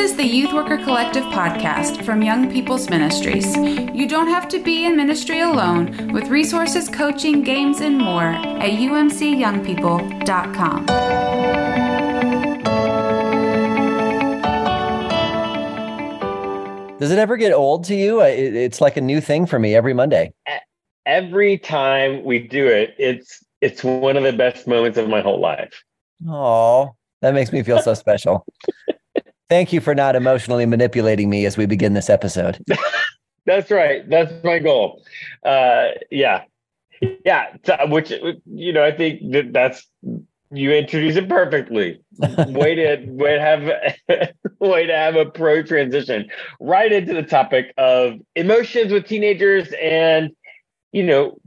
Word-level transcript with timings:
is 0.00 0.16
the 0.16 0.24
Youth 0.24 0.52
Worker 0.54 0.78
Collective 0.78 1.24
podcast 1.24 2.02
from 2.06 2.22
Young 2.22 2.50
People's 2.50 2.88
Ministries. 2.88 3.54
You 3.54 4.08
don't 4.08 4.28
have 4.28 4.48
to 4.48 4.58
be 4.58 4.86
in 4.86 4.96
ministry 4.96 5.40
alone 5.40 6.10
with 6.14 6.28
resources, 6.28 6.88
coaching, 6.88 7.42
games, 7.42 7.82
and 7.82 7.98
more 7.98 8.22
at 8.22 8.70
umcyoungpeople.com. 8.70 10.86
Does 16.98 17.10
it 17.10 17.18
ever 17.18 17.36
get 17.36 17.52
old 17.52 17.84
to 17.84 17.94
you? 17.94 18.22
It's 18.22 18.80
like 18.80 18.96
a 18.96 19.02
new 19.02 19.20
thing 19.20 19.44
for 19.44 19.58
me 19.58 19.74
every 19.74 19.92
Monday. 19.92 20.32
Every 21.04 21.58
time 21.58 22.24
we 22.24 22.38
do 22.38 22.66
it, 22.66 22.94
it's 22.98 23.44
it's 23.60 23.84
one 23.84 24.16
of 24.16 24.22
the 24.22 24.32
best 24.32 24.66
moments 24.66 24.96
of 24.96 25.10
my 25.10 25.20
whole 25.20 25.40
life. 25.40 25.84
Oh, 26.26 26.94
that 27.20 27.34
makes 27.34 27.52
me 27.52 27.62
feel 27.62 27.82
so 27.82 27.92
special. 27.94 28.46
Thank 29.50 29.72
you 29.72 29.80
for 29.80 29.96
not 29.96 30.14
emotionally 30.14 30.64
manipulating 30.64 31.28
me 31.28 31.44
as 31.44 31.56
we 31.56 31.66
begin 31.66 31.92
this 31.94 32.08
episode. 32.08 32.64
that's 33.46 33.68
right. 33.70 34.08
That's 34.08 34.32
my 34.44 34.60
goal. 34.60 35.02
Uh, 35.44 35.88
yeah, 36.10 36.44
yeah. 37.26 37.56
Which 37.88 38.12
you 38.46 38.72
know, 38.72 38.84
I 38.84 38.92
think 38.92 39.32
that 39.32 39.52
that's 39.52 39.86
you 40.52 40.72
introduce 40.72 41.16
it 41.16 41.28
perfectly. 41.28 42.00
way 42.18 42.76
to 42.76 43.04
way 43.08 43.34
to 43.34 43.40
have 43.40 44.32
way 44.60 44.86
to 44.86 44.96
have 44.96 45.16
a 45.16 45.26
pro 45.26 45.64
transition 45.64 46.28
right 46.60 46.92
into 46.92 47.12
the 47.12 47.24
topic 47.24 47.74
of 47.76 48.20
emotions 48.36 48.92
with 48.92 49.06
teenagers 49.06 49.72
and 49.82 50.30
you 50.92 51.02
know 51.02 51.40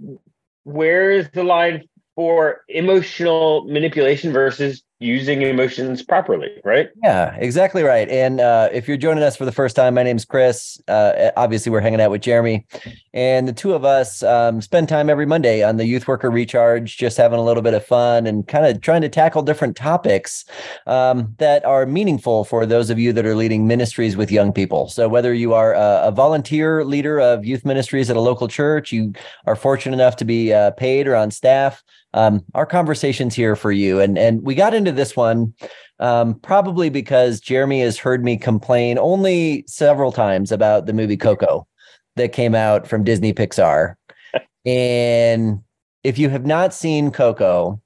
where 0.64 1.10
is 1.10 1.30
the 1.34 1.44
line 1.44 1.84
for 2.16 2.62
emotional 2.68 3.66
manipulation 3.66 4.32
versus 4.32 4.84
using 5.04 5.42
emotions 5.42 6.02
properly, 6.02 6.50
right? 6.64 6.90
Yeah, 7.04 7.36
exactly 7.36 7.84
right. 7.84 8.10
And 8.10 8.40
uh, 8.40 8.70
if 8.72 8.88
you're 8.88 8.98
joining 8.98 9.24
us 9.24 9.36
for 9.36 9.46
the 9.46 9.52
first 9.52 9.76
time, 9.76 9.96
my 9.96 10.04
name's 10.04 10.26
Chris. 10.26 10.82
Uh, 10.88 11.32
obviously, 11.36 11.72
we're 11.72 11.82
hanging 11.82 12.00
out 12.00 12.10
with 12.10 12.22
Jeremy, 12.22 12.66
and 13.14 13.48
the 13.48 13.54
two 13.54 13.74
of 13.74 13.84
us 13.84 14.24
um, 14.24 14.62
spend 14.62 14.88
time 14.88 15.10
every 15.10 15.26
Monday 15.26 15.64
on 15.64 15.78
the 15.78 15.86
Youth 15.86 16.08
Worker 16.08 16.32
Recharge, 16.32 16.98
just 16.98 17.18
having 17.18 17.38
a 17.38 17.44
little 17.44 17.62
bit 17.62 17.74
of 17.74 17.86
fun 17.86 18.26
and 18.26 18.48
kind 18.48 18.66
of 18.66 18.82
trying 18.82 19.02
to 19.02 19.10
tackle 19.10 19.42
different 19.42 19.76
topics 19.76 20.46
um, 20.88 21.36
that 21.38 21.66
are 21.66 21.86
meaningful 21.86 22.46
for 22.46 22.66
those 22.66 22.90
of 22.90 22.98
you 22.98 23.12
that 23.14 23.26
are 23.26 23.36
leading 23.36 23.68
ministries 23.68 24.16
with 24.16 24.32
young 24.32 24.54
people. 24.54 24.88
So 24.88 25.10
whether 25.10 25.34
you 25.34 25.54
are 25.54 25.74
a, 25.74 26.04
a 26.06 26.12
volunteer 26.12 26.86
leader 26.86 27.20
of 27.20 27.46
youth 27.46 27.66
ministries 27.66 28.10
at 28.10 28.16
a 28.16 28.22
local 28.22 28.48
church, 28.48 28.92
you 28.92 29.14
are 29.46 29.56
fortunate 29.56 29.96
enough 29.96 30.16
to 30.18 30.26
be 30.26 30.54
uh, 30.54 30.72
paid 30.72 31.08
or 31.08 31.16
on 31.16 31.30
staff 31.30 31.84
um, 32.14 32.44
our 32.54 32.66
conversations 32.66 33.36
here 33.36 33.56
for 33.56 33.72
you. 33.72 34.00
And 34.00 34.18
and 34.18 34.44
we 34.44 34.56
got 34.56 34.74
into 34.74 34.92
this 34.96 35.16
one 35.16 35.54
um, 36.00 36.36
probably 36.40 36.90
because 36.90 37.40
Jeremy 37.40 37.82
has 37.82 37.98
heard 37.98 38.24
me 38.24 38.38
complain 38.38 38.98
only 38.98 39.64
several 39.68 40.12
times 40.12 40.52
about 40.52 40.86
the 40.86 40.94
movie 40.94 41.18
Coco 41.18 41.68
that 42.16 42.34
came 42.34 42.56
out 42.56 42.88
from 42.88 43.04
Disney 43.04 43.34
Pixar. 43.34 43.96
and 44.66 45.62
if 46.04 46.18
you 46.18 46.30
have 46.30 46.46
not 46.46 46.74
seen 46.74 47.12
Coco, 47.12 47.82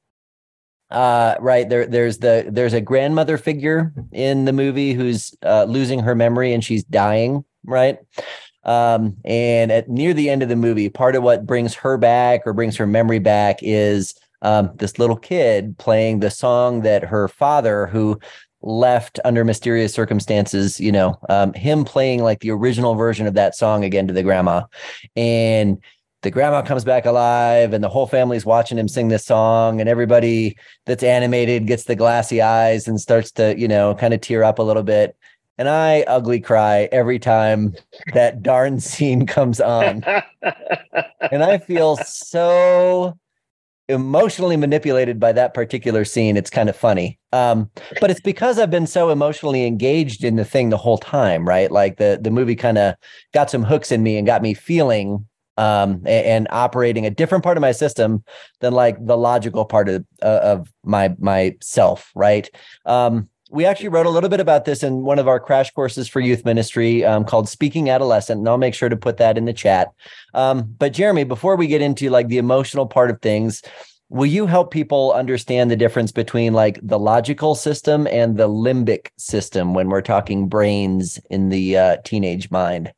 uh, 0.90 1.36
right 1.40 1.68
there, 1.70 1.86
there's 1.86 2.20
the 2.20 2.48
there's 2.50 2.74
a 2.74 2.82
grandmother 2.82 3.38
figure 3.38 3.94
in 4.12 4.46
the 4.46 4.54
movie 4.54 4.94
who's 4.94 5.36
uh, 5.46 5.66
losing 5.66 6.00
her 6.00 6.16
memory 6.16 6.54
and 6.54 6.64
she's 6.64 6.84
dying, 6.86 7.44
right? 7.66 8.00
Um, 8.64 9.18
and 9.26 9.72
at 9.72 9.90
near 9.90 10.14
the 10.14 10.30
end 10.30 10.44
of 10.44 10.50
the 10.50 10.56
movie, 10.56 10.90
part 10.90 11.16
of 11.16 11.24
what 11.24 11.46
brings 11.46 11.74
her 11.76 11.98
back 11.98 12.42
or 12.46 12.54
brings 12.54 12.78
her 12.78 12.88
memory 12.88 13.20
back 13.20 13.60
is 13.62 14.16
um, 14.42 14.72
this 14.76 15.00
little 15.00 15.16
kid 15.16 15.78
playing 15.78 16.20
the 16.20 16.32
song 16.32 16.82
that 16.82 17.04
her 17.04 17.28
father, 17.28 17.88
who 17.88 18.20
left 18.62 19.20
under 19.24 19.44
mysterious 19.44 19.94
circumstances, 19.94 20.80
you 20.80 20.92
know, 20.92 21.18
um, 21.30 21.54
him 21.54 21.86
playing 21.86 22.24
like 22.24 22.40
the 22.40 22.52
original 22.52 22.96
version 22.96 23.28
of 23.28 23.36
that 23.36 23.56
song 23.56 23.84
again 23.84 24.08
to 24.08 24.14
the 24.14 24.24
grandma. 24.24 24.64
And 25.16 25.82
the 26.24 26.32
grandma 26.32 26.64
comes 26.64 26.84
back 26.84 27.06
alive 27.06 27.74
and 27.74 27.84
the 27.84 27.90
whole 27.90 28.08
family's 28.08 28.46
watching 28.46 28.78
him 28.78 28.88
sing 28.88 29.08
this 29.08 29.26
song 29.26 29.80
and 29.80 29.88
everybody 29.88 30.58
that's 30.86 31.04
animated 31.04 31.68
gets 31.68 31.84
the 31.84 31.96
glassy 31.96 32.42
eyes 32.42 32.88
and 32.88 33.00
starts 33.00 33.32
to 33.34 33.58
you 33.58 33.68
know 33.68 33.94
kind 33.94 34.16
of 34.16 34.22
tear 34.22 34.44
up 34.44 34.58
a 34.58 34.64
little 34.64 34.82
bit 34.82 35.16
and 35.58 35.68
I 35.68 36.02
ugly 36.02 36.40
cry 36.40 36.88
every 36.92 37.18
time 37.20 37.74
that 38.14 38.44
darn 38.44 38.80
scene 38.80 39.26
comes 39.26 39.60
on. 39.60 40.04
and 41.32 41.44
I 41.44 41.58
feel 41.58 41.98
so 41.98 43.18
emotionally 43.90 44.58
manipulated 44.58 45.20
by 45.20 45.32
that 45.32 45.54
particular 45.54 46.04
scene. 46.04 46.36
It's 46.36 46.50
kind 46.50 46.70
of 46.70 46.76
funny. 46.76 47.20
Um, 47.32 47.70
but 48.02 48.12
it's 48.12 48.20
because 48.20 48.60
I've 48.60 48.72
been 48.72 48.88
so 48.88 49.10
emotionally 49.10 49.66
engaged 49.66 50.24
in 50.24 50.36
the 50.36 50.46
thing 50.46 50.70
the 50.70 50.78
whole 50.78 50.98
time, 50.98 51.48
right? 51.48 51.72
Like 51.72 51.98
the 51.98 52.20
the 52.22 52.32
movie 52.32 52.56
kind 52.56 52.78
of 52.78 52.96
got 53.34 53.50
some 53.50 53.64
hooks 53.64 53.92
in 53.92 54.04
me 54.04 54.18
and 54.18 54.28
got 54.28 54.42
me 54.42 54.54
feeling 54.54 55.26
um, 55.58 56.04
and, 56.06 56.26
and, 56.26 56.48
operating 56.52 57.08
a 57.08 57.10
different 57.10 57.44
part 57.44 57.58
of 57.58 57.62
my 57.62 57.72
system 57.72 58.24
than 58.60 58.74
like 58.74 59.04
the 59.04 59.18
logical 59.18 59.66
part 59.66 59.90
of 59.90 60.06
uh, 60.22 60.40
of 60.44 60.72
my 60.84 61.16
myself, 61.18 62.12
right? 62.16 62.50
Um, 62.86 63.30
we 63.50 63.66
actually 63.66 63.90
wrote 63.90 64.06
a 64.06 64.10
little 64.10 64.30
bit 64.30 64.40
about 64.40 64.66
this 64.66 64.84
in 64.84 65.04
one 65.04 65.20
of 65.20 65.28
our 65.28 65.40
crash 65.40 65.72
courses 65.72 66.08
for 66.08 66.20
youth 66.20 66.46
ministry 66.46 67.06
um, 67.06 67.24
called 67.24 67.48
Speaking 67.48 67.90
Adolescent, 67.90 68.40
and 68.40 68.48
I'll 68.48 68.58
make 68.58 68.74
sure 68.74 68.90
to 68.90 68.98
put 68.98 69.18
that 69.18 69.38
in 69.38 69.46
the 69.46 69.54
chat. 69.54 69.92
Um, 70.34 70.74
but 70.78 70.94
Jeremy, 70.94 71.24
before 71.24 71.56
we 71.56 71.68
get 71.68 71.82
into 71.82 72.10
like 72.10 72.28
the 72.28 72.38
emotional 72.38 72.86
part 72.86 73.10
of 73.10 73.22
things, 73.22 73.62
will 74.10 74.26
you 74.26 74.46
help 74.46 74.72
people 74.72 75.14
understand 75.14 75.70
the 75.70 75.76
difference 75.76 76.12
between 76.12 76.54
like 76.54 76.80
the 76.82 77.00
logical 77.00 77.56
system 77.56 78.08
and 78.08 78.38
the 78.38 78.50
limbic 78.50 79.08
system 79.18 79.74
when 79.74 79.90
we're 79.90 80.02
talking 80.02 80.48
brains 80.48 81.20
in 81.30 81.50
the 81.50 81.78
uh, 81.78 81.98
teenage 82.04 82.50
mind? 82.52 82.92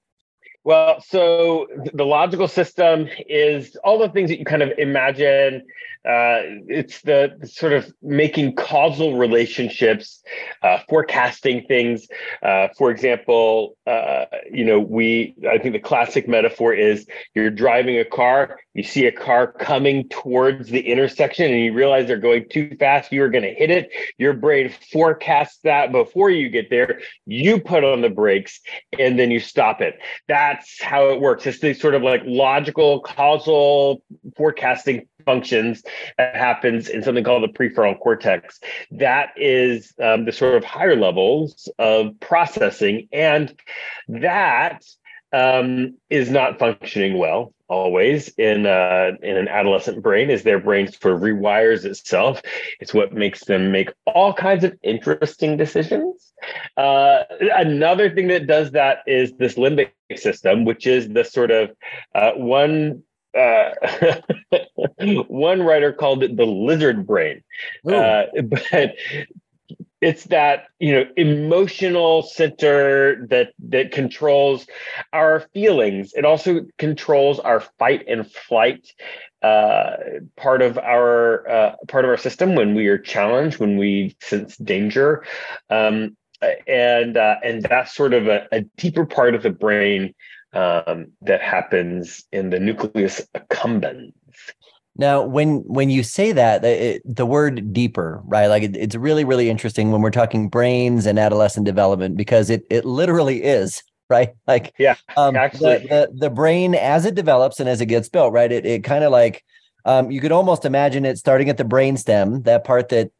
Well, 0.64 1.02
so 1.02 1.68
the 1.94 2.06
logical 2.06 2.48
system 2.48 3.08
is 3.28 3.76
all 3.84 3.98
the 3.98 4.10
things 4.10 4.30
that 4.30 4.40
you 4.40 4.46
kind 4.46 4.62
of 4.62 4.72
imagine 4.78 5.66
uh, 6.06 6.40
it's 6.68 7.02
the, 7.02 7.36
sort 7.44 7.74
of 7.74 7.92
making 8.02 8.56
causal 8.56 9.18
relationships, 9.18 10.24
uh, 10.64 10.80
forecasting 10.88 11.66
things. 11.68 12.08
Uh, 12.42 12.70
for 12.78 12.90
example, 12.90 13.76
uh, 13.86 14.26
you 14.50 14.64
know, 14.64 14.80
we 14.80 15.36
I 15.50 15.58
think 15.58 15.74
the 15.74 15.80
classic 15.80 16.28
metaphor 16.28 16.74
is 16.74 17.06
you're 17.36 17.50
driving 17.50 18.00
a 18.00 18.06
car, 18.06 18.60
you 18.74 18.84
see 18.84 19.08
a 19.08 19.12
car 19.12 19.52
coming 19.52 20.08
towards 20.08 20.70
the 20.70 20.80
intersection, 20.80 21.52
and 21.52 21.62
you 21.62 21.74
realize 21.74 22.08
they're 22.08 22.18
going 22.18 22.48
too 22.50 22.76
fast. 22.80 23.12
You 23.12 23.24
are 23.24 23.30
going 23.30 23.44
to 23.44 23.54
hit 23.54 23.70
it. 23.70 23.90
Your 24.18 24.34
brain 24.34 24.74
forecasts 24.94 25.60
that 25.66 25.92
before 25.92 26.30
you 26.30 26.50
get 26.50 26.70
there. 26.70 27.02
You 27.26 27.60
put 27.60 27.84
on 27.84 28.02
the 28.02 28.10
brakes, 28.10 28.62
and 28.98 29.20
then 29.20 29.32
you 29.32 29.42
stop 29.42 29.82
it. 29.82 30.00
That's 30.30 30.82
how 30.82 31.10
it 31.10 31.20
works. 31.20 31.46
It's 31.46 31.60
the 31.60 31.74
sort 31.74 31.96
of 31.96 32.04
like 32.04 32.22
logical 32.26 33.02
causal 33.02 34.02
forecasting 34.38 35.08
functions 35.30 35.84
that 36.18 36.36
happens 36.36 36.90
in 36.90 37.04
something 37.04 37.24
called 37.24 37.44
the 37.44 37.48
prefrontal 37.48 38.00
cortex. 38.00 38.60
That 38.90 39.30
is 39.36 39.94
um, 40.02 40.26
the 40.26 40.32
sort 40.32 40.56
of 40.56 40.64
higher 40.64 40.96
levels 40.96 41.70
of 41.78 42.20
processing, 42.20 43.08
and 43.12 43.54
that 44.08 44.84
um, 45.32 45.98
is 46.10 46.32
not 46.32 46.58
functioning 46.58 47.20
well 47.20 47.54
always 47.68 48.30
in 48.30 48.66
uh, 48.66 49.12
in 49.22 49.38
an 49.38 49.48
adolescent 49.48 50.02
brain 50.02 50.32
is 50.32 50.42
their 50.42 50.60
brain 50.60 50.92
sort 50.92 51.14
of 51.14 51.22
rewires 51.22 51.86
itself. 51.86 52.42
It's 52.80 52.94
what 52.96 53.14
makes 53.14 53.46
them 53.46 53.72
make 53.72 53.92
all 54.08 54.34
kinds 54.34 54.64
of 54.64 54.76
interesting 54.82 55.56
decisions. 55.56 56.34
Uh, 56.76 57.24
another 57.40 58.10
thing 58.10 58.30
that 58.30 58.48
does 58.48 58.72
that 58.72 59.00
is 59.06 59.34
this 59.34 59.56
limbic 59.56 59.92
system, 60.16 60.66
which 60.66 60.88
is 60.88 61.10
the 61.10 61.24
sort 61.24 61.52
of 61.52 61.70
uh, 62.16 62.32
one 62.32 63.04
uh, 63.38 63.72
one 65.28 65.62
writer 65.62 65.94
called 65.94 66.24
it 66.24 66.36
the 66.36 66.46
lizard 66.46 67.06
brain. 67.06 67.44
Uh, 67.88 68.24
but 68.44 68.96
it's 70.02 70.26
that 70.26 70.68
you 70.80 70.94
know 70.94 71.06
emotional 71.18 72.22
center 72.22 73.26
that 73.28 73.52
that 73.60 73.92
controls 73.92 74.66
our 75.14 75.42
feelings. 75.54 76.14
It 76.14 76.26
also 76.26 76.66
controls 76.78 77.40
our 77.40 77.60
fight 77.60 78.06
and 78.08 78.30
flight 78.30 78.94
uh, 79.42 79.96
part 80.36 80.62
of 80.62 80.78
our 80.78 81.50
uh, 81.50 81.76
part 81.88 82.06
of 82.06 82.10
our 82.10 82.18
system 82.18 82.56
when 82.56 82.76
we 82.76 82.88
are 82.88 82.98
challenged, 82.98 83.60
when 83.60 83.78
we 83.78 84.16
sense 84.22 84.58
danger. 84.58 85.24
Um, 85.70 86.16
and 86.68 87.18
uh, 87.18 87.36
and 87.44 87.64
that's 87.64 87.94
sort 87.94 88.14
of 88.14 88.28
a, 88.28 88.48
a 88.52 88.62
deeper 88.78 89.06
part 89.06 89.36
of 89.36 89.44
the 89.44 89.50
brain 89.50 90.14
um, 90.54 91.08
that 91.22 91.42
happens 91.42 92.26
in 92.32 92.50
the 92.50 92.60
nucleus 92.60 93.22
accumbens. 93.36 94.14
Now, 94.96 95.24
when 95.24 95.60
when 95.60 95.90
you 95.90 96.04
say 96.04 96.32
that, 96.34 96.64
it, 96.66 97.02
the 97.06 97.26
word 97.26 97.72
deeper, 97.72 98.22
right? 98.26 98.48
Like 98.48 98.64
it, 98.64 98.76
it's 98.76 98.96
really 98.96 99.24
really 99.24 99.50
interesting 99.50 99.92
when 99.92 100.02
we're 100.02 100.12
talking 100.12 100.50
brains 100.50 101.06
and 101.06 101.18
adolescent 101.18 101.66
development 101.66 102.18
because 102.18 102.50
it 102.50 102.66
it 102.70 102.84
literally 102.86 103.44
is 103.44 103.82
right. 104.10 104.34
Like 104.48 104.74
yeah, 104.78 104.96
um, 105.16 105.36
actually, 105.36 105.78
the, 105.78 105.88
the, 105.88 106.18
the 106.18 106.30
brain 106.30 106.76
as 106.76 107.06
it 107.06 107.16
develops 107.16 107.60
and 107.60 107.70
as 107.70 107.80
it 107.80 107.86
gets 107.86 108.10
built, 108.10 108.34
right? 108.34 108.52
It 108.52 108.66
it 108.66 108.84
kind 108.84 109.04
of 109.04 109.12
like 109.12 109.46
um, 109.86 110.12
you 110.12 110.20
could 110.20 110.32
almost 110.32 110.66
imagine 110.66 111.06
it 111.06 111.18
starting 111.18 111.50
at 111.50 111.58
the 111.58 111.64
brain 111.64 111.96
stem, 111.96 112.42
that 112.44 112.64
part 112.64 112.90
that 112.90 113.12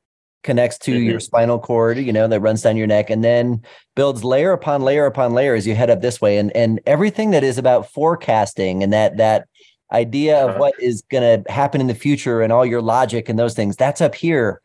connects 0.44 0.78
to 0.80 0.92
mm-hmm. 0.92 1.10
your 1.10 1.20
spinal 1.20 1.60
cord, 1.60 1.98
you 1.98 2.14
know, 2.14 2.28
that 2.28 2.40
runs 2.40 2.62
down 2.62 2.78
your 2.78 2.88
neck, 2.88 3.10
and 3.10 3.24
then 3.24 3.62
builds 3.96 4.24
layer 4.24 4.52
upon 4.52 4.82
layer 4.82 5.06
upon 5.06 5.34
layer 5.34 5.56
as 5.56 5.68
you 5.68 5.76
head 5.76 5.90
up 5.90 6.02
this 6.02 6.22
way. 6.22 6.38
And 6.38 6.56
and 6.56 6.80
everything 6.86 7.32
that 7.32 7.44
is 7.44 7.58
about 7.58 7.92
forecasting 7.92 8.84
and 8.84 8.94
that 8.94 9.18
that 9.18 9.48
idea 9.92 10.44
of 10.44 10.52
uh-huh. 10.52 10.60
what 10.60 10.74
is 10.80 11.04
going 11.10 11.44
to 11.44 11.52
happen 11.52 11.82
in 11.82 11.88
the 11.88 11.96
future 11.96 12.42
and 12.42 12.54
all 12.54 12.66
your 12.66 12.82
logic 12.82 13.28
and 13.28 13.40
those 13.40 13.56
things, 13.56 13.76
that's 13.76 14.02
up 14.02 14.16
here. 14.16 14.62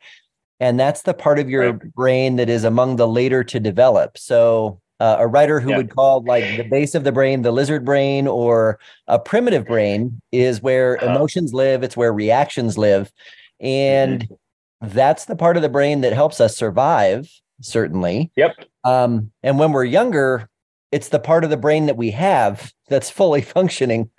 And 0.61 0.79
that's 0.79 1.03
the 1.03 1.15
part 1.15 1.39
of 1.39 1.51
your 1.51 1.73
right. 1.73 1.95
brain 1.95 2.37
that 2.37 2.49
is 2.49 2.65
among 2.65 2.97
the 2.97 3.09
later 3.09 3.43
to 3.45 3.59
develop. 3.59 4.17
So 4.19 4.81
uh, 5.01 5.17
a 5.19 5.27
writer 5.27 5.61
who 5.61 5.71
yeah. 5.71 5.79
would 5.79 5.95
call 5.95 6.23
like 6.23 6.57
the 6.57 6.63
base 6.63 6.95
of 6.95 7.05
the 7.05 7.13
brain 7.13 7.43
the 7.43 7.51
lizard 7.51 7.85
brain 7.85 8.29
or 8.29 8.79
a 9.09 9.19
primitive 9.19 9.67
brain 9.67 10.21
is 10.31 10.63
where 10.63 10.97
uh-huh. 11.03 11.15
emotions 11.15 11.53
live 11.53 11.83
it's 11.83 11.97
where 11.97 12.13
reactions 12.13 12.79
live 12.79 13.13
and 13.61 14.21
mm-hmm. 14.21 14.35
That's 14.93 15.27
the 15.27 15.37
part 15.37 15.57
of 15.57 15.63
the 15.63 15.69
brain 15.69 16.01
that 16.01 16.13
helps 16.13 16.41
us 16.41 16.57
survive 16.57 17.29
certainly 17.61 18.31
yep 18.37 18.57
um, 18.85 19.31
and 19.43 19.59
when 19.59 19.73
we're 19.73 19.85
younger 19.85 20.49
it's 20.93 21.09
the 21.09 21.19
part 21.19 21.43
of 21.43 21.51
the 21.51 21.57
brain 21.57 21.87
that 21.87 21.97
we 21.97 22.11
have 22.11 22.73
that's 22.89 23.11
fully 23.11 23.41
functioning 23.57 24.11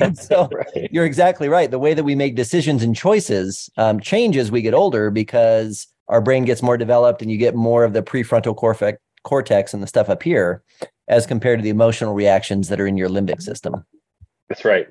and 0.00 0.16
so 0.16 0.48
right. 0.52 0.88
you're 0.90 1.04
exactly 1.04 1.48
right 1.48 1.70
the 1.70 1.78
way 1.78 1.94
that 1.94 2.04
we 2.04 2.14
make 2.14 2.34
decisions 2.36 2.82
and 2.82 2.94
choices 2.96 3.70
um, 3.76 4.00
change 4.00 4.36
as 4.36 4.50
we 4.50 4.62
get 4.62 4.74
older 4.74 5.10
because 5.10 5.86
our 6.08 6.20
brain 6.20 6.44
gets 6.44 6.62
more 6.62 6.76
developed 6.76 7.22
and 7.22 7.30
you 7.30 7.38
get 7.38 7.54
more 7.54 7.84
of 7.84 7.92
the 7.92 8.02
prefrontal 8.02 8.54
cortex 8.54 8.98
cortex 9.24 9.74
and 9.74 9.82
the 9.82 9.86
stuff 9.86 10.08
up 10.08 10.22
here 10.22 10.62
as 11.08 11.26
compared 11.26 11.58
to 11.58 11.62
the 11.62 11.70
emotional 11.70 12.14
reactions 12.14 12.68
that 12.68 12.80
are 12.80 12.86
in 12.86 12.96
your 12.96 13.08
limbic 13.08 13.42
system. 13.42 13.84
That's 14.48 14.64
right. 14.64 14.86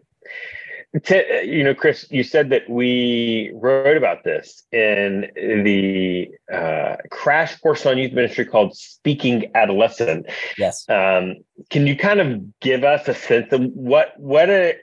You 1.09 1.63
know, 1.63 1.73
Chris, 1.73 2.05
you 2.11 2.23
said 2.23 2.51
that 2.51 2.69
we 2.69 3.51
wrote 3.55 3.97
about 3.97 4.23
this 4.23 4.63
in 4.71 5.31
the 5.35 6.29
uh, 6.53 6.97
crash 7.09 7.59
course 7.61 7.85
on 7.87 7.97
youth 7.97 8.13
ministry 8.13 8.45
called 8.45 8.77
Speaking 8.77 9.49
Adolescent. 9.55 10.27
Yes. 10.55 10.87
Um, 10.87 11.37
can 11.71 11.87
you 11.87 11.97
kind 11.97 12.19
of 12.19 12.59
give 12.59 12.83
us 12.83 13.07
a 13.07 13.15
sense 13.15 13.51
of 13.51 13.63
what 13.73 14.13
what 14.17 14.51
a 14.51 14.75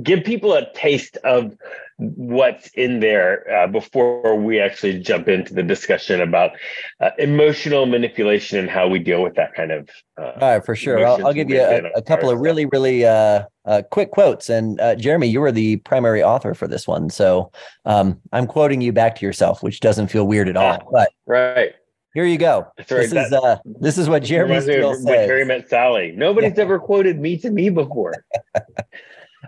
give 0.00 0.24
people 0.24 0.52
a 0.52 0.70
taste 0.74 1.16
of 1.24 1.56
what's 1.96 2.68
in 2.74 3.00
there 3.00 3.50
uh, 3.50 3.66
before 3.66 4.36
we 4.36 4.60
actually 4.60 4.98
jump 5.00 5.26
into 5.28 5.54
the 5.54 5.62
discussion 5.62 6.20
about 6.20 6.52
uh, 7.00 7.10
emotional 7.18 7.86
manipulation 7.86 8.58
and 8.58 8.68
how 8.68 8.86
we 8.86 8.98
deal 8.98 9.22
with 9.22 9.34
that 9.34 9.54
kind 9.54 9.72
of. 9.72 9.88
Uh, 10.18 10.32
All 10.40 10.50
right, 10.50 10.64
for 10.64 10.76
sure. 10.76 11.04
I'll, 11.04 11.26
I'll, 11.26 11.32
give 11.32 11.50
you 11.50 11.60
a, 11.60 11.90
a 11.96 12.02
couple 12.02 12.30
of 12.30 12.40
really, 12.40 12.66
really 12.66 13.04
uh, 13.04 13.44
uh, 13.64 13.82
quick 13.90 14.10
quotes. 14.10 14.48
And 14.48 14.80
uh, 14.80 14.94
Jeremy, 14.94 15.28
you 15.28 15.40
were 15.40 15.52
the 15.52 15.76
primary 15.78 16.22
author 16.22 16.54
for 16.54 16.68
this 16.68 16.86
one, 16.86 17.10
so 17.10 17.50
um, 17.84 18.20
I'm 18.32 18.46
quoting 18.46 18.80
you 18.80 18.92
back 18.92 19.16
to 19.16 19.26
yourself, 19.26 19.62
which 19.62 19.80
doesn't 19.80 20.08
feel 20.08 20.26
weird 20.26 20.48
at 20.48 20.56
all. 20.56 20.88
But 20.92 21.10
right. 21.26 21.72
Here 22.14 22.24
you 22.24 22.38
go. 22.38 22.68
Sorry, 22.86 23.06
this 23.06 23.12
that, 23.12 23.26
is 23.26 23.32
uh, 23.32 23.56
this 23.64 23.98
is 23.98 24.08
what 24.08 24.22
Jeremy 24.22 24.60
Steele 24.60 24.94
says. 24.94 25.04
Harry 25.04 25.44
met 25.44 25.68
Sally. 25.68 26.12
Nobody's 26.16 26.56
yeah. 26.56 26.62
ever 26.62 26.78
quoted 26.78 27.18
me 27.18 27.36
to 27.38 27.50
me 27.50 27.70
before. 27.70 28.14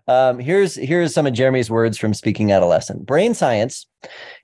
Um, 0.09 0.39
here's 0.39 0.77
here's 0.77 1.13
some 1.13 1.27
of 1.27 1.33
Jeremy's 1.33 1.71
words 1.71 1.99
from 1.99 2.15
Speaking 2.15 2.53
Adolescent. 2.53 3.07
Brain 3.07 3.35
science 3.35 3.87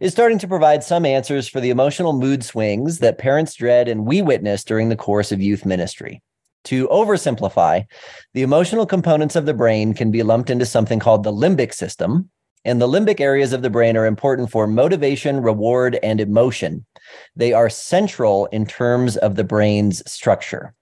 is 0.00 0.12
starting 0.12 0.38
to 0.38 0.48
provide 0.48 0.82
some 0.82 1.04
answers 1.04 1.48
for 1.48 1.60
the 1.60 1.70
emotional 1.70 2.12
mood 2.12 2.42
swings 2.42 2.98
that 2.98 3.18
parents 3.18 3.54
dread 3.54 3.86
and 3.86 4.06
we 4.06 4.22
witness 4.22 4.64
during 4.64 4.88
the 4.88 4.96
course 4.96 5.30
of 5.30 5.40
youth 5.40 5.64
ministry. 5.64 6.22
To 6.64 6.88
oversimplify, 6.88 7.86
the 8.34 8.42
emotional 8.42 8.86
components 8.86 9.36
of 9.36 9.46
the 9.46 9.54
brain 9.54 9.94
can 9.94 10.10
be 10.10 10.22
lumped 10.22 10.50
into 10.50 10.66
something 10.66 11.00
called 11.00 11.24
the 11.24 11.32
limbic 11.32 11.74
system, 11.74 12.30
and 12.64 12.80
the 12.80 12.88
limbic 12.88 13.20
areas 13.20 13.52
of 13.52 13.62
the 13.62 13.70
brain 13.70 13.96
are 13.96 14.06
important 14.06 14.50
for 14.50 14.66
motivation, 14.66 15.42
reward, 15.42 15.98
and 16.02 16.20
emotion. 16.20 16.86
They 17.34 17.52
are 17.52 17.68
central 17.68 18.46
in 18.46 18.66
terms 18.66 19.16
of 19.16 19.34
the 19.34 19.44
brain's 19.44 20.08
structure. 20.10 20.74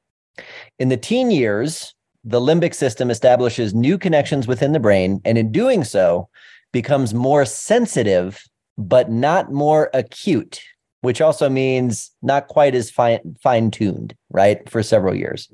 In 0.79 0.91
the 0.91 0.97
teen 0.97 1.31
years, 1.31 1.95
the 2.25 2.41
limbic 2.41 2.75
system 2.75 3.11
establishes 3.11 3.75
new 3.75 3.97
connections 3.97 4.47
within 4.47 4.73
the 4.73 4.81
brain, 4.81 5.23
and 5.25 5.39
in 5.39 5.51
doing 5.53 5.85
so, 5.85 6.29
becomes 6.73 7.15
more 7.15 7.45
sensitive, 7.47 8.43
but 8.77 9.11
not 9.11 9.51
more 9.51 9.91
acute, 9.95 10.61
which 11.03 11.21
also 11.21 11.49
means 11.49 12.11
not 12.23 12.49
quite 12.49 12.75
as 12.75 12.91
fine 12.91 13.37
fine 13.43 13.71
tuned, 13.71 14.15
right? 14.31 14.69
For 14.69 14.83
several 14.83 15.15
years. 15.15 15.49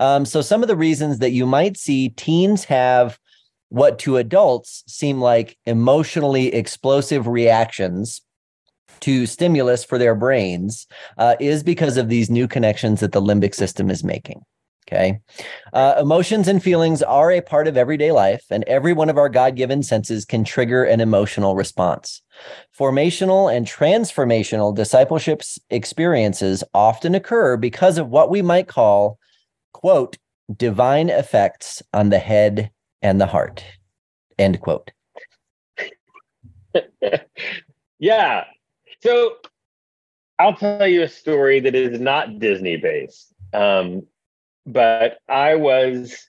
Um, 0.00 0.24
so, 0.24 0.40
some 0.40 0.62
of 0.62 0.68
the 0.68 0.76
reasons 0.76 1.18
that 1.18 1.32
you 1.32 1.46
might 1.46 1.76
see 1.76 2.10
teens 2.10 2.64
have 2.64 3.18
what 3.68 3.98
to 4.00 4.16
adults 4.16 4.84
seem 4.86 5.20
like 5.20 5.58
emotionally 5.66 6.54
explosive 6.54 7.26
reactions 7.26 8.22
to 9.00 9.26
stimulus 9.26 9.84
for 9.84 9.98
their 9.98 10.14
brains 10.14 10.86
uh, 11.18 11.34
is 11.40 11.62
because 11.62 11.96
of 11.96 12.08
these 12.08 12.30
new 12.30 12.46
connections 12.46 13.00
that 13.00 13.12
the 13.12 13.20
limbic 13.20 13.54
system 13.54 13.90
is 13.90 14.04
making. 14.04 14.40
Okay. 14.86 15.18
Uh, 15.72 15.94
emotions 15.98 16.46
and 16.46 16.62
feelings 16.62 17.02
are 17.02 17.32
a 17.32 17.40
part 17.40 17.66
of 17.66 17.76
everyday 17.76 18.12
life, 18.12 18.44
and 18.50 18.64
every 18.64 18.92
one 18.92 19.08
of 19.08 19.16
our 19.16 19.30
God 19.30 19.56
given 19.56 19.82
senses 19.82 20.26
can 20.26 20.44
trigger 20.44 20.84
an 20.84 21.00
emotional 21.00 21.56
response. 21.56 22.20
Formational 22.78 23.54
and 23.54 23.66
transformational 23.66 24.74
discipleship 24.74 25.42
experiences 25.70 26.62
often 26.74 27.14
occur 27.14 27.56
because 27.56 27.96
of 27.96 28.10
what 28.10 28.28
we 28.28 28.42
might 28.42 28.68
call, 28.68 29.18
quote, 29.72 30.18
divine 30.54 31.08
effects 31.08 31.82
on 31.94 32.10
the 32.10 32.18
head 32.18 32.70
and 33.00 33.18
the 33.18 33.26
heart, 33.26 33.64
end 34.38 34.60
quote. 34.60 34.90
yeah. 37.98 38.44
So 39.00 39.36
I'll 40.38 40.56
tell 40.56 40.86
you 40.86 41.02
a 41.02 41.08
story 41.08 41.60
that 41.60 41.74
is 41.74 41.98
not 42.00 42.38
Disney 42.38 42.76
based. 42.76 43.32
Um, 43.54 44.06
but 44.66 45.18
I 45.28 45.56
was 45.56 46.26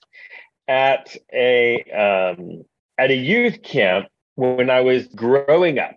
at 0.68 1.16
a 1.32 1.82
um, 1.92 2.64
at 2.98 3.10
a 3.10 3.16
youth 3.16 3.62
camp 3.62 4.08
when 4.34 4.70
I 4.70 4.80
was 4.80 5.06
growing 5.08 5.78
up, 5.78 5.94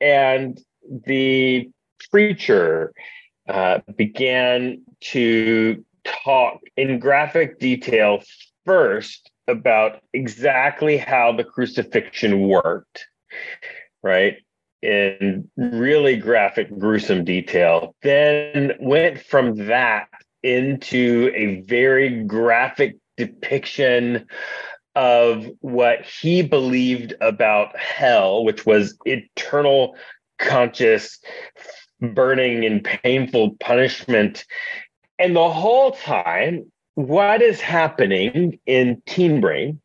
and 0.00 0.60
the 1.06 1.70
preacher 2.10 2.92
uh, 3.48 3.80
began 3.96 4.82
to 5.00 5.84
talk 6.04 6.60
in 6.76 6.98
graphic 6.98 7.58
detail 7.58 8.22
first 8.64 9.30
about 9.48 10.00
exactly 10.12 10.96
how 10.96 11.32
the 11.32 11.44
crucifixion 11.44 12.48
worked, 12.48 13.06
right? 14.02 14.36
In 14.82 15.50
really 15.56 16.16
graphic, 16.16 16.76
gruesome 16.78 17.24
detail. 17.24 17.94
Then 18.02 18.72
went 18.80 19.20
from 19.20 19.66
that 19.66 20.08
into 20.42 21.30
a 21.34 21.60
very 21.62 22.24
graphic 22.24 22.96
depiction 23.16 24.26
of 24.94 25.46
what 25.60 26.04
he 26.04 26.42
believed 26.42 27.14
about 27.20 27.76
hell, 27.78 28.44
which 28.44 28.66
was 28.66 28.96
eternal, 29.04 29.96
conscious, 30.38 31.18
burning, 32.00 32.64
and 32.64 32.84
painful 32.84 33.56
punishment. 33.60 34.44
And 35.18 35.34
the 35.34 35.50
whole 35.50 35.92
time, 35.92 36.70
what 36.94 37.40
is 37.40 37.60
happening 37.60 38.58
in 38.66 39.02
teen 39.06 39.40
brain 39.40 39.80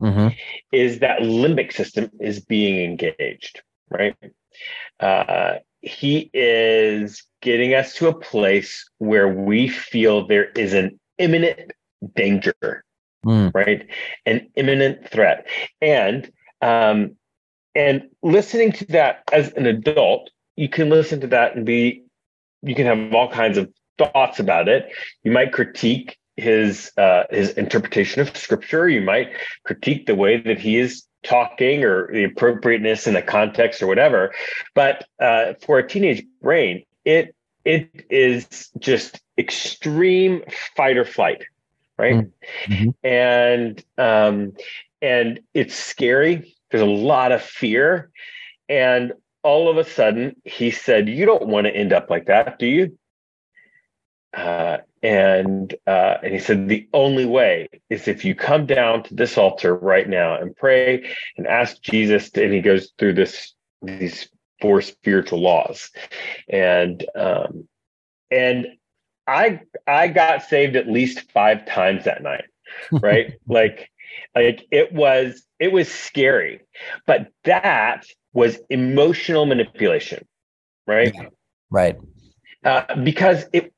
mm-hmm. 0.00 0.28
is 0.70 0.98
that 0.98 1.20
limbic 1.20 1.72
system 1.72 2.10
is 2.20 2.40
being 2.40 2.84
engaged, 2.84 3.62
right? 3.88 4.16
Uh, 5.00 5.58
he 5.80 6.30
is 6.34 7.24
getting 7.42 7.74
us 7.74 7.94
to 7.94 8.08
a 8.08 8.14
place 8.14 8.88
where 8.98 9.28
we 9.28 9.68
feel 9.68 10.26
there 10.26 10.50
is 10.52 10.72
an 10.72 10.98
imminent 11.18 11.72
danger, 12.16 12.84
mm. 13.26 13.52
right? 13.54 13.86
An 14.24 14.48
imminent 14.56 15.08
threat. 15.08 15.46
And 15.80 16.30
um, 16.62 17.16
and 17.74 18.08
listening 18.22 18.72
to 18.72 18.84
that 18.86 19.24
as 19.32 19.52
an 19.54 19.66
adult, 19.66 20.30
you 20.56 20.68
can 20.68 20.88
listen 20.88 21.20
to 21.20 21.26
that 21.28 21.56
and 21.56 21.66
be 21.66 22.02
you 22.62 22.74
can 22.74 22.86
have 22.86 23.12
all 23.14 23.30
kinds 23.30 23.58
of 23.58 23.70
thoughts 23.98 24.38
about 24.38 24.68
it. 24.68 24.90
You 25.24 25.32
might 25.32 25.52
critique 25.52 26.16
his 26.36 26.92
uh, 26.96 27.24
his 27.30 27.50
interpretation 27.50 28.22
of 28.22 28.36
scripture. 28.36 28.88
You 28.88 29.02
might 29.02 29.32
critique 29.64 30.06
the 30.06 30.14
way 30.14 30.40
that 30.40 30.58
he 30.58 30.78
is 30.78 31.04
talking 31.24 31.84
or 31.84 32.12
the 32.12 32.24
appropriateness 32.24 33.06
in 33.06 33.14
the 33.14 33.22
context 33.22 33.82
or 33.82 33.86
whatever. 33.86 34.32
But 34.74 35.06
uh, 35.20 35.54
for 35.62 35.78
a 35.78 35.88
teenage 35.88 36.24
brain, 36.40 36.84
it 37.04 37.34
it 37.64 38.06
is 38.10 38.70
just 38.78 39.20
extreme 39.38 40.42
fight 40.76 40.96
or 40.96 41.04
flight, 41.04 41.44
right? 41.96 42.26
Mm-hmm. 42.66 42.90
And 43.06 43.84
um, 43.98 44.52
and 45.00 45.40
it's 45.54 45.74
scary. 45.74 46.56
There's 46.70 46.82
a 46.82 46.86
lot 46.86 47.32
of 47.32 47.42
fear, 47.42 48.10
and 48.68 49.12
all 49.42 49.68
of 49.68 49.76
a 49.76 49.84
sudden, 49.84 50.36
he 50.44 50.70
said, 50.70 51.08
"You 51.08 51.26
don't 51.26 51.46
want 51.46 51.66
to 51.66 51.74
end 51.74 51.92
up 51.92 52.10
like 52.10 52.26
that, 52.26 52.58
do 52.58 52.66
you?" 52.66 52.98
Uh, 54.34 54.78
and 55.02 55.74
uh, 55.86 56.16
and 56.22 56.32
he 56.32 56.38
said 56.38 56.68
the 56.68 56.88
only 56.92 57.26
way 57.26 57.68
is 57.90 58.08
if 58.08 58.24
you 58.24 58.34
come 58.34 58.66
down 58.66 59.02
to 59.02 59.14
this 59.14 59.36
altar 59.36 59.74
right 59.74 60.08
now 60.08 60.36
and 60.36 60.56
pray 60.56 61.14
and 61.36 61.46
ask 61.46 61.80
Jesus. 61.82 62.30
To, 62.30 62.44
and 62.44 62.52
he 62.52 62.60
goes 62.60 62.92
through 62.98 63.14
this 63.14 63.52
these 63.82 64.28
four 64.62 64.80
spiritual 64.80 65.40
laws, 65.40 65.90
and 66.48 67.04
um, 67.14 67.68
and 68.30 68.68
I 69.26 69.60
I 69.86 70.08
got 70.08 70.44
saved 70.44 70.76
at 70.76 70.88
least 70.88 71.30
five 71.32 71.66
times 71.66 72.04
that 72.04 72.22
night, 72.22 72.44
right? 72.92 73.34
like 73.46 73.90
like 74.34 74.66
it 74.70 74.92
was 74.92 75.42
it 75.58 75.72
was 75.72 75.90
scary, 75.90 76.60
but 77.06 77.28
that 77.44 78.06
was 78.32 78.58
emotional 78.70 79.44
manipulation, 79.44 80.26
right? 80.86 81.12
Yeah, 81.14 81.26
right. 81.70 81.96
Uh, 82.64 82.94
because 83.02 83.44
it 83.52 83.74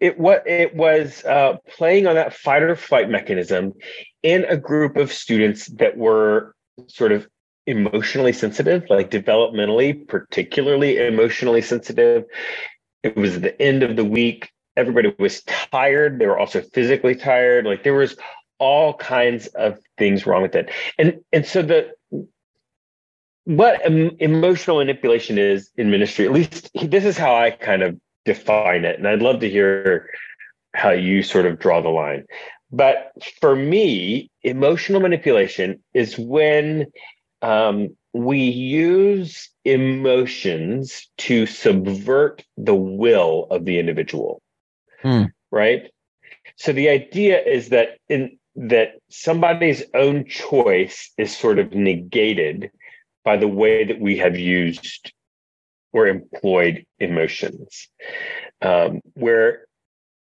it 0.00 0.18
what 0.18 0.46
it 0.46 0.74
was 0.74 1.22
uh, 1.24 1.58
playing 1.68 2.06
on 2.06 2.14
that 2.14 2.34
fight 2.34 2.62
or 2.62 2.74
flight 2.76 3.10
mechanism 3.10 3.74
in 4.22 4.44
a 4.46 4.56
group 4.56 4.96
of 4.96 5.12
students 5.12 5.66
that 5.66 5.96
were 5.96 6.54
sort 6.88 7.12
of 7.12 7.28
emotionally 7.66 8.32
sensitive, 8.32 8.84
like 8.90 9.10
developmentally, 9.10 10.06
particularly 10.06 10.98
emotionally 10.98 11.62
sensitive. 11.62 12.24
It 13.02 13.16
was 13.16 13.40
the 13.40 13.60
end 13.60 13.82
of 13.82 13.96
the 13.96 14.04
week. 14.04 14.50
Everybody 14.76 15.14
was 15.18 15.42
tired. 15.42 16.18
They 16.18 16.26
were 16.26 16.38
also 16.38 16.60
physically 16.60 17.14
tired. 17.14 17.64
Like 17.64 17.82
there 17.82 17.94
was 17.94 18.16
all 18.58 18.94
kinds 18.94 19.46
of 19.48 19.78
things 19.98 20.26
wrong 20.26 20.42
with 20.42 20.54
it. 20.54 20.70
And 20.98 21.20
and 21.32 21.46
so 21.46 21.62
the 21.62 21.92
what 23.44 23.82
emotional 23.84 24.78
manipulation 24.78 25.38
is 25.38 25.70
in 25.76 25.90
ministry, 25.90 26.24
at 26.24 26.32
least 26.32 26.70
this 26.82 27.04
is 27.04 27.18
how 27.18 27.34
I 27.34 27.50
kind 27.50 27.82
of 27.82 27.98
define 28.24 28.84
it. 28.84 28.98
And 28.98 29.06
I'd 29.06 29.22
love 29.22 29.40
to 29.40 29.50
hear 29.50 30.08
how 30.74 30.90
you 30.90 31.22
sort 31.22 31.46
of 31.46 31.58
draw 31.58 31.80
the 31.82 31.90
line. 31.90 32.24
But 32.70 33.12
for 33.40 33.54
me, 33.54 34.30
emotional 34.42 35.00
manipulation 35.00 35.82
is 35.92 36.18
when 36.18 36.86
um, 37.44 37.94
we 38.14 38.38
use 38.38 39.50
emotions 39.66 41.08
to 41.18 41.44
subvert 41.44 42.42
the 42.56 42.74
will 42.74 43.46
of 43.50 43.66
the 43.66 43.78
individual. 43.78 44.40
Hmm. 45.02 45.24
Right. 45.50 45.90
So 46.56 46.72
the 46.72 46.88
idea 46.88 47.42
is 47.42 47.68
that 47.68 47.98
in 48.08 48.38
that 48.56 48.94
somebody's 49.10 49.82
own 49.92 50.24
choice 50.26 51.12
is 51.18 51.36
sort 51.36 51.58
of 51.58 51.74
negated 51.74 52.70
by 53.24 53.36
the 53.36 53.48
way 53.48 53.84
that 53.84 54.00
we 54.00 54.16
have 54.18 54.38
used 54.38 55.12
or 55.92 56.06
employed 56.06 56.86
emotions. 56.98 57.88
Um, 58.62 59.00
where 59.14 59.66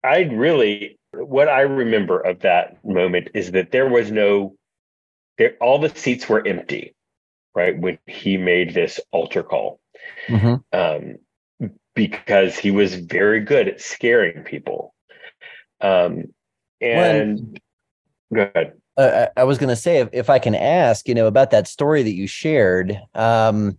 I 0.03 0.23
really, 0.23 0.99
what 1.13 1.49
I 1.49 1.63
remember 1.63 2.21
of 2.21 2.41
that 2.41 2.83
moment 2.85 3.29
is 3.35 3.51
that 3.53 3.71
there 3.71 3.89
was 3.89 4.11
no, 4.11 4.55
there, 5.37 5.57
all 5.61 5.79
the 5.79 5.91
seats 5.91 6.29
were 6.29 6.47
empty, 6.47 6.95
right? 7.55 7.79
When 7.79 7.99
he 8.07 8.37
made 8.37 8.75
this 8.75 9.01
altar 9.11 9.43
call. 9.43 9.81
Mm-hmm. 10.29 10.55
Um, 10.73 11.19
because 11.95 12.57
he 12.57 12.71
was 12.71 12.95
very 12.95 13.41
good 13.41 13.69
at 13.69 13.81
scaring 13.81 14.45
people. 14.45 14.95
Um, 15.81 16.33
and 16.81 17.39
when, 17.39 17.57
go 18.33 18.51
ahead. 18.55 18.73
Uh, 18.97 19.27
I 19.37 19.45
was 19.45 19.59
going 19.59 19.69
to 19.69 19.77
say, 19.77 19.99
if, 19.99 20.09
if 20.13 20.31
I 20.31 20.39
can 20.39 20.55
ask, 20.55 21.07
you 21.09 21.15
know, 21.15 21.27
about 21.27 21.51
that 21.51 21.69
story 21.69 22.03
that 22.03 22.15
you 22.15 22.27
shared, 22.27 22.99
um, 23.15 23.79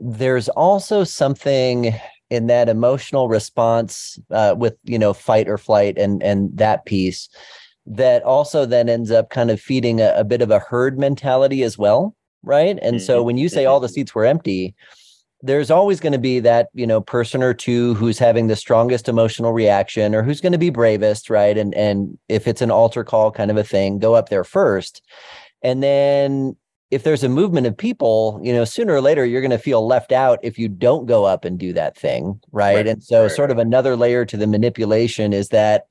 there's 0.00 0.48
also 0.48 1.04
something 1.04 1.94
in 2.30 2.46
that 2.46 2.68
emotional 2.68 3.28
response 3.28 4.18
uh, 4.30 4.54
with 4.56 4.74
you 4.84 4.98
know 4.98 5.12
fight 5.12 5.48
or 5.48 5.58
flight 5.58 5.98
and 5.98 6.22
and 6.22 6.56
that 6.56 6.86
piece 6.86 7.28
that 7.84 8.22
also 8.22 8.64
then 8.64 8.88
ends 8.88 9.10
up 9.10 9.28
kind 9.28 9.50
of 9.50 9.60
feeding 9.60 10.00
a, 10.00 10.14
a 10.16 10.24
bit 10.24 10.40
of 10.40 10.50
a 10.50 10.58
herd 10.58 10.98
mentality 10.98 11.62
as 11.62 11.76
well 11.76 12.16
right 12.42 12.78
and 12.82 12.96
mm-hmm. 12.96 13.04
so 13.04 13.22
when 13.22 13.36
you 13.36 13.48
say 13.48 13.64
all 13.64 13.80
the 13.80 13.86
mm-hmm. 13.86 13.94
seats 13.94 14.14
were 14.14 14.24
empty 14.24 14.74
there's 15.44 15.72
always 15.72 15.98
going 15.98 16.12
to 16.12 16.18
be 16.18 16.38
that 16.38 16.68
you 16.72 16.86
know 16.86 17.00
person 17.00 17.42
or 17.42 17.52
two 17.52 17.94
who's 17.94 18.18
having 18.18 18.46
the 18.46 18.56
strongest 18.56 19.08
emotional 19.08 19.52
reaction 19.52 20.14
or 20.14 20.22
who's 20.22 20.40
going 20.40 20.52
to 20.52 20.58
be 20.58 20.70
bravest 20.70 21.30
right 21.30 21.58
and 21.58 21.74
and 21.74 22.18
if 22.28 22.46
it's 22.46 22.62
an 22.62 22.70
altar 22.70 23.04
call 23.04 23.30
kind 23.30 23.50
of 23.50 23.56
a 23.56 23.64
thing 23.64 23.98
go 23.98 24.14
up 24.14 24.28
there 24.28 24.44
first 24.44 25.02
and 25.62 25.82
then 25.82 26.56
if 26.92 27.04
there's 27.04 27.24
a 27.24 27.28
movement 27.28 27.66
of 27.66 27.74
people, 27.74 28.38
you 28.42 28.52
know, 28.52 28.66
sooner 28.66 28.92
or 28.92 29.00
later 29.00 29.24
you're 29.24 29.40
going 29.40 29.50
to 29.50 29.56
feel 29.56 29.86
left 29.86 30.12
out 30.12 30.38
if 30.42 30.58
you 30.58 30.68
don't 30.68 31.06
go 31.06 31.24
up 31.24 31.42
and 31.46 31.58
do 31.58 31.72
that 31.72 31.96
thing, 31.96 32.38
right? 32.52 32.76
right. 32.76 32.86
And 32.86 33.02
so, 33.02 33.22
right. 33.22 33.30
sort 33.30 33.50
of 33.50 33.56
another 33.56 33.96
layer 33.96 34.26
to 34.26 34.36
the 34.36 34.46
manipulation 34.46 35.32
is 35.32 35.48
that 35.48 35.86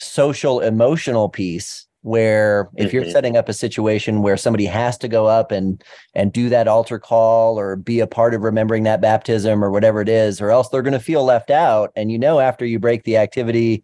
social 0.00 0.58
emotional 0.58 1.28
piece 1.28 1.86
where 2.02 2.68
if 2.76 2.88
mm-hmm. 2.88 2.96
you're 2.96 3.10
setting 3.10 3.36
up 3.36 3.48
a 3.48 3.52
situation 3.52 4.22
where 4.22 4.36
somebody 4.36 4.66
has 4.66 4.98
to 4.98 5.08
go 5.08 5.26
up 5.26 5.50
and 5.52 5.82
and 6.14 6.32
do 6.32 6.48
that 6.48 6.68
altar 6.68 6.98
call 6.98 7.58
or 7.58 7.76
be 7.76 8.00
a 8.00 8.06
part 8.06 8.34
of 8.34 8.42
remembering 8.42 8.82
that 8.82 9.00
baptism 9.00 9.64
or 9.64 9.70
whatever 9.70 10.00
it 10.00 10.08
is 10.08 10.40
or 10.40 10.50
else 10.50 10.68
they're 10.68 10.82
going 10.82 10.92
to 10.92 11.00
feel 11.00 11.24
left 11.24 11.50
out 11.50 11.92
and 11.94 12.10
you 12.10 12.18
know 12.18 12.40
after 12.40 12.66
you 12.66 12.78
break 12.78 13.04
the 13.04 13.16
activity 13.16 13.82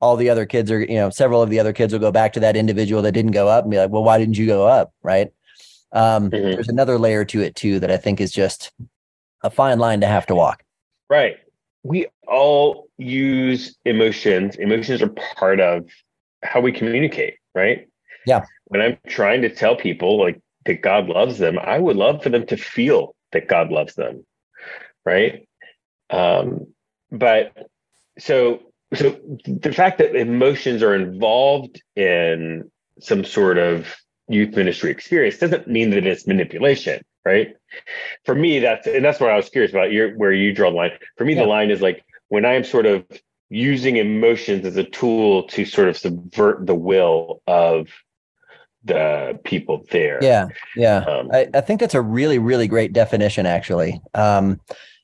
all 0.00 0.16
the 0.16 0.30
other 0.30 0.46
kids 0.46 0.70
are 0.70 0.80
you 0.80 0.94
know 0.94 1.10
several 1.10 1.42
of 1.42 1.50
the 1.50 1.60
other 1.60 1.72
kids 1.72 1.92
will 1.92 2.00
go 2.00 2.10
back 2.10 2.32
to 2.32 2.40
that 2.40 2.56
individual 2.56 3.02
that 3.02 3.12
didn't 3.12 3.32
go 3.32 3.46
up 3.46 3.64
and 3.64 3.70
be 3.70 3.78
like 3.78 3.90
well 3.90 4.04
why 4.04 4.16
didn't 4.18 4.38
you 4.38 4.46
go 4.46 4.66
up 4.66 4.92
right 5.02 5.30
um, 5.92 6.30
mm-hmm. 6.30 6.52
There's 6.52 6.68
another 6.68 6.98
layer 6.98 7.24
to 7.26 7.40
it 7.40 7.56
too 7.56 7.80
that 7.80 7.90
I 7.90 7.96
think 7.96 8.20
is 8.20 8.32
just 8.32 8.72
a 9.42 9.50
fine 9.50 9.78
line 9.78 10.00
to 10.00 10.06
have 10.06 10.26
to 10.26 10.34
walk. 10.34 10.62
Right. 11.08 11.38
We 11.82 12.06
all 12.26 12.88
use 12.98 13.76
emotions. 13.84 14.56
Emotions 14.56 15.02
are 15.02 15.08
part 15.08 15.60
of 15.60 15.86
how 16.42 16.60
we 16.60 16.72
communicate, 16.72 17.34
right? 17.54 17.88
Yeah. 18.26 18.44
When 18.66 18.80
I'm 18.80 18.98
trying 19.06 19.42
to 19.42 19.54
tell 19.54 19.76
people 19.76 20.18
like 20.18 20.40
that 20.66 20.82
God 20.82 21.08
loves 21.08 21.38
them, 21.38 21.58
I 21.58 21.78
would 21.78 21.96
love 21.96 22.22
for 22.22 22.28
them 22.28 22.46
to 22.46 22.56
feel 22.56 23.14
that 23.32 23.48
God 23.48 23.70
loves 23.70 23.94
them, 23.94 24.24
right? 25.04 25.46
Um, 26.10 26.66
but 27.10 27.52
so 28.18 28.60
so 28.94 29.16
the 29.44 29.72
fact 29.72 29.98
that 29.98 30.16
emotions 30.16 30.82
are 30.82 30.94
involved 30.94 31.80
in 31.94 32.70
some 33.00 33.24
sort 33.24 33.58
of 33.58 33.96
youth 34.28 34.54
ministry 34.56 34.90
experience 34.90 35.38
doesn't 35.38 35.68
mean 35.68 35.90
that 35.90 36.06
it's 36.06 36.26
manipulation, 36.26 37.02
right? 37.24 37.54
For 38.24 38.34
me, 38.34 38.58
that's 38.60 38.86
and 38.86 39.04
that's 39.04 39.20
what 39.20 39.30
I 39.30 39.36
was 39.36 39.48
curious 39.48 39.72
about 39.72 39.92
your 39.92 40.16
where 40.16 40.32
you 40.32 40.52
draw 40.52 40.70
the 40.70 40.76
line. 40.76 40.92
For 41.16 41.24
me, 41.24 41.34
yeah. 41.34 41.42
the 41.42 41.48
line 41.48 41.70
is 41.70 41.80
like 41.80 42.04
when 42.28 42.44
I 42.44 42.54
am 42.54 42.64
sort 42.64 42.86
of 42.86 43.04
using 43.50 43.96
emotions 43.96 44.64
as 44.64 44.76
a 44.76 44.84
tool 44.84 45.42
to 45.48 45.64
sort 45.64 45.88
of 45.88 45.96
subvert 45.96 46.66
the 46.66 46.74
will 46.74 47.42
of 47.46 47.88
the 48.84 49.38
people 49.44 49.84
there. 49.90 50.18
Yeah, 50.22 50.46
yeah. 50.76 50.98
Um, 50.98 51.28
I, 51.32 51.48
I 51.52 51.60
think 51.60 51.80
that's 51.80 51.94
a 51.94 52.00
really, 52.00 52.38
really 52.38 52.68
great 52.68 52.92
definition, 52.92 53.44
actually. 53.44 54.00
Um, 54.14 54.60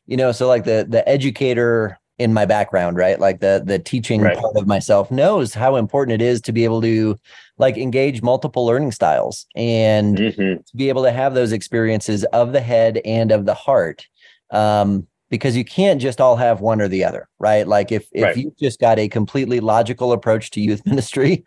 you 0.06 0.16
know, 0.16 0.32
so 0.32 0.46
like 0.46 0.64
the 0.64 0.86
the 0.88 1.06
educator 1.08 1.98
in 2.18 2.32
my 2.32 2.46
background, 2.46 2.96
right? 2.96 3.20
Like 3.20 3.40
the 3.40 3.62
the 3.64 3.78
teaching 3.78 4.22
right. 4.22 4.38
part 4.38 4.56
of 4.56 4.66
myself 4.66 5.10
knows 5.10 5.52
how 5.52 5.76
important 5.76 6.20
it 6.20 6.24
is 6.24 6.40
to 6.42 6.52
be 6.52 6.64
able 6.64 6.80
to 6.82 7.18
like 7.58 7.76
engage 7.76 8.22
multiple 8.22 8.64
learning 8.64 8.92
styles 8.92 9.46
and 9.54 10.16
mm-hmm. 10.16 10.62
to 10.62 10.76
be 10.76 10.88
able 10.88 11.02
to 11.02 11.12
have 11.12 11.34
those 11.34 11.52
experiences 11.52 12.24
of 12.32 12.52
the 12.52 12.60
head 12.60 13.00
and 13.04 13.32
of 13.32 13.44
the 13.44 13.54
heart. 13.54 14.06
Um, 14.50 15.06
because 15.28 15.56
you 15.56 15.64
can't 15.64 16.00
just 16.00 16.20
all 16.20 16.36
have 16.36 16.60
one 16.60 16.80
or 16.80 16.86
the 16.86 17.02
other, 17.04 17.28
right? 17.38 17.66
Like 17.66 17.90
if 17.90 18.08
if 18.12 18.22
right. 18.22 18.36
you 18.36 18.54
just 18.60 18.78
got 18.78 18.98
a 18.98 19.08
completely 19.08 19.58
logical 19.58 20.12
approach 20.12 20.50
to 20.52 20.60
youth 20.60 20.82
ministry, 20.86 21.44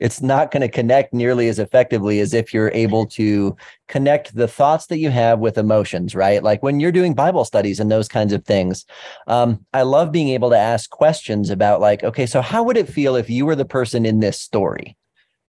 it's 0.00 0.20
not 0.20 0.50
going 0.50 0.60
to 0.60 0.68
connect 0.68 1.14
nearly 1.14 1.48
as 1.48 1.58
effectively 1.58 2.20
as 2.20 2.34
if 2.34 2.52
you're 2.52 2.70
able 2.74 3.06
to 3.06 3.56
connect 3.88 4.34
the 4.34 4.48
thoughts 4.48 4.86
that 4.86 4.98
you 4.98 5.10
have 5.10 5.38
with 5.38 5.56
emotions, 5.56 6.14
right? 6.14 6.42
Like 6.42 6.62
when 6.62 6.78
you're 6.78 6.92
doing 6.92 7.14
Bible 7.14 7.44
studies 7.44 7.80
and 7.80 7.90
those 7.90 8.08
kinds 8.08 8.32
of 8.32 8.44
things. 8.44 8.84
Um, 9.26 9.64
I 9.72 9.82
love 9.82 10.12
being 10.12 10.28
able 10.28 10.50
to 10.50 10.58
ask 10.58 10.90
questions 10.90 11.50
about 11.50 11.80
like, 11.80 12.04
okay, 12.04 12.26
so 12.26 12.42
how 12.42 12.62
would 12.62 12.76
it 12.76 12.88
feel 12.88 13.16
if 13.16 13.30
you 13.30 13.46
were 13.46 13.56
the 13.56 13.64
person 13.64 14.04
in 14.04 14.20
this 14.20 14.40
story? 14.40 14.96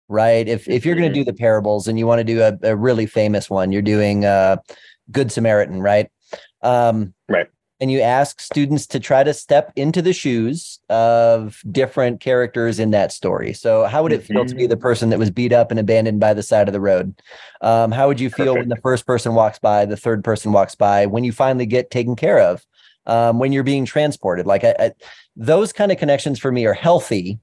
Right. 0.09 0.47
If 0.47 0.69
if 0.69 0.85
you're 0.85 0.97
going 0.97 1.09
to 1.09 1.15
do 1.15 1.25
the 1.25 1.33
parables 1.33 1.89
and 1.89 1.99
you 1.99 2.07
want 2.07 2.19
to 2.19 2.25
do 2.25 2.43
a, 2.43 2.59
a 2.63 2.77
really 2.77 3.07
famous 3.07 3.49
one, 3.49 3.73
you're 3.73 3.83
doing 3.83 4.25
uh 4.25 4.57
Good 5.11 5.33
Samaritan, 5.33 5.81
right? 5.81 6.09
Um, 6.63 7.15
right 7.29 7.49
and 7.83 7.91
you 7.91 8.01
ask 8.01 8.41
students 8.41 8.87
to 8.87 9.01
try 9.01 9.25
to 9.25 9.35
step 9.35 9.73
into 9.75 10.01
the 10.01 10.13
shoes 10.13 10.79
of 10.89 11.61
different 11.69 12.21
characters 12.21 12.79
in 12.79 12.93
that 12.93 13.11
story. 13.11 13.53
So, 13.53 13.87
how 13.87 14.05
would 14.05 14.13
it 14.13 14.23
feel 14.23 14.43
mm-hmm. 14.43 14.51
to 14.51 14.55
be 14.55 14.67
the 14.69 14.77
mm-hmm. 14.77 14.83
person 14.83 15.11
that 15.11 15.19
was 15.19 15.33
beat 15.33 15.53
up 15.53 15.73
and 15.73 15.81
abandoned 15.81 16.21
by 16.21 16.33
the 16.33 16.45
side 16.45 16.69
of 16.69 16.75
the 16.75 16.81
road? 16.81 17.21
Um, 17.61 17.91
how 17.91 18.07
would 18.07 18.21
you 18.21 18.31
feel 18.31 18.55
Perfect. 18.55 18.61
when 18.61 18.69
the 18.69 18.81
first 18.83 19.05
person 19.05 19.35
walks 19.35 19.59
by, 19.59 19.85
the 19.85 19.97
third 19.97 20.23
person 20.23 20.53
walks 20.53 20.77
by, 20.77 21.07
when 21.07 21.25
you 21.25 21.33
finally 21.33 21.67
get 21.67 21.91
taken 21.91 22.15
care 22.15 22.39
of, 22.39 22.65
um, 23.07 23.41
when 23.41 23.51
you're 23.51 23.65
being 23.65 23.85
transported? 23.85 24.47
Like, 24.47 24.63
I, 24.63 24.77
I, 24.79 24.93
those 25.35 25.73
kind 25.73 25.91
of 25.91 25.99
connections 25.99 26.39
for 26.39 26.53
me 26.53 26.65
are 26.67 26.75
healthy. 26.75 27.41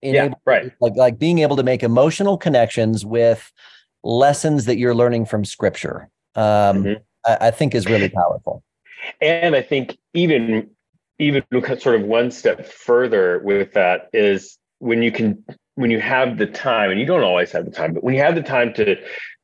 Yeah, 0.00 0.24
able, 0.24 0.40
right. 0.46 0.72
Like, 0.80 0.96
like 0.96 1.18
being 1.18 1.40
able 1.40 1.56
to 1.56 1.62
make 1.62 1.82
emotional 1.82 2.38
connections 2.38 3.04
with 3.04 3.52
lessons 4.02 4.64
that 4.64 4.78
you're 4.78 4.94
learning 4.94 5.26
from 5.26 5.44
Scripture. 5.44 6.08
Um, 6.34 6.42
mm-hmm. 6.82 6.92
I, 7.26 7.48
I 7.48 7.50
think 7.50 7.74
is 7.74 7.84
really 7.84 8.08
powerful. 8.08 8.64
And 9.20 9.54
I 9.54 9.62
think 9.62 9.96
even 10.14 10.70
even 11.18 11.42
sort 11.78 11.96
of 11.96 12.02
one 12.02 12.30
step 12.30 12.66
further 12.66 13.40
with 13.44 13.74
that 13.74 14.08
is 14.12 14.58
when 14.78 15.02
you 15.02 15.12
can 15.12 15.44
when 15.74 15.90
you 15.90 16.00
have 16.00 16.38
the 16.38 16.46
time, 16.46 16.90
and 16.90 16.98
you 16.98 17.06
don't 17.06 17.22
always 17.22 17.52
have 17.52 17.64
the 17.64 17.70
time, 17.70 17.94
but 17.94 18.02
when 18.02 18.14
you 18.14 18.20
have 18.20 18.34
the 18.34 18.42
time 18.42 18.72
to 18.74 18.96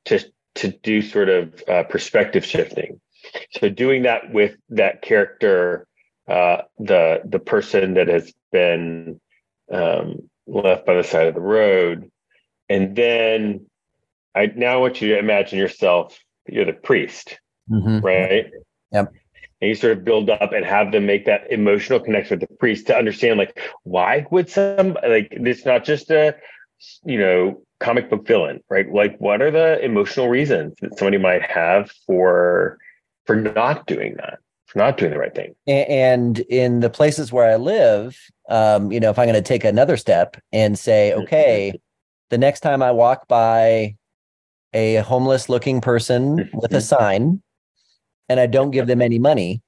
to 0.06 0.20
to 0.56 0.68
do 0.68 1.02
sort 1.02 1.28
of 1.28 1.62
uh, 1.68 1.82
perspective 1.84 2.44
shifting, 2.44 3.00
So 3.52 3.68
doing 3.68 4.02
that 4.02 4.32
with 4.32 4.56
that 4.70 5.02
character, 5.02 5.86
uh, 6.28 6.62
the 6.78 7.20
the 7.24 7.38
person 7.38 7.94
that 7.94 8.08
has 8.08 8.32
been 8.52 9.20
um, 9.70 10.28
left 10.46 10.86
by 10.86 10.94
the 10.94 11.04
side 11.04 11.28
of 11.28 11.34
the 11.34 11.40
road, 11.40 12.10
and 12.68 12.96
then 12.96 13.66
I 14.34 14.46
now 14.46 14.80
want 14.80 15.00
you 15.00 15.08
to 15.08 15.18
imagine 15.18 15.58
yourself. 15.58 16.18
You're 16.46 16.64
the 16.64 16.72
priest, 16.72 17.38
mm-hmm. 17.70 18.04
right? 18.04 18.50
Yep. 18.92 19.12
And 19.60 19.70
you 19.70 19.74
sort 19.74 19.96
of 19.96 20.04
build 20.04 20.28
up 20.28 20.52
and 20.52 20.64
have 20.66 20.92
them 20.92 21.06
make 21.06 21.24
that 21.24 21.50
emotional 21.50 21.98
connection 21.98 22.38
with 22.38 22.48
the 22.48 22.54
priest 22.56 22.86
to 22.88 22.96
understand, 22.96 23.38
like, 23.38 23.58
why 23.84 24.26
would 24.30 24.50
some 24.50 24.98
like 25.08 25.28
it's 25.30 25.64
not 25.64 25.84
just 25.84 26.10
a 26.10 26.36
you 27.04 27.18
know 27.18 27.62
comic 27.80 28.10
book 28.10 28.26
villain, 28.26 28.62
right? 28.68 28.90
Like, 28.90 29.16
what 29.18 29.40
are 29.42 29.50
the 29.50 29.82
emotional 29.82 30.28
reasons 30.28 30.74
that 30.80 30.98
somebody 30.98 31.18
might 31.18 31.42
have 31.42 31.90
for 32.06 32.78
for 33.24 33.36
not 33.36 33.86
doing 33.86 34.14
that, 34.16 34.38
for 34.66 34.78
not 34.78 34.98
doing 34.98 35.10
the 35.10 35.18
right 35.18 35.34
thing? 35.34 35.54
And 35.66 36.38
in 36.38 36.80
the 36.80 36.90
places 36.90 37.32
where 37.32 37.50
I 37.50 37.56
live, 37.56 38.18
um, 38.48 38.92
you 38.92 39.00
know, 39.00 39.10
if 39.10 39.18
I'm 39.18 39.26
going 39.26 39.34
to 39.34 39.42
take 39.42 39.64
another 39.64 39.96
step 39.96 40.36
and 40.52 40.78
say, 40.78 41.12
mm-hmm. 41.12 41.22
okay, 41.22 41.80
the 42.30 42.38
next 42.38 42.60
time 42.60 42.82
I 42.82 42.92
walk 42.92 43.28
by 43.28 43.96
a 44.72 44.96
homeless 44.96 45.48
looking 45.48 45.80
person 45.80 46.50
with 46.52 46.74
a 46.74 46.80
sign 46.80 47.42
and 48.28 48.40
I 48.40 48.46
don't 48.46 48.70
give 48.70 48.86
them 48.86 49.02
any 49.02 49.18
money, 49.18 49.62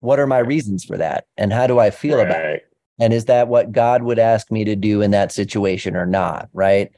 what 0.00 0.20
are 0.20 0.26
my 0.26 0.38
reasons 0.38 0.84
for 0.84 0.96
that? 0.96 1.26
And 1.36 1.52
how 1.52 1.66
do 1.66 1.78
I 1.78 1.90
feel 1.90 2.18
right. 2.18 2.26
about 2.26 2.44
it? 2.44 2.68
And 3.00 3.12
is 3.12 3.24
that 3.24 3.48
what 3.48 3.72
God 3.72 4.02
would 4.02 4.18
ask 4.18 4.50
me 4.50 4.64
to 4.64 4.76
do 4.76 5.02
in 5.02 5.10
that 5.10 5.32
situation 5.32 5.96
or 5.96 6.06
not? 6.06 6.48
Right. 6.52 6.92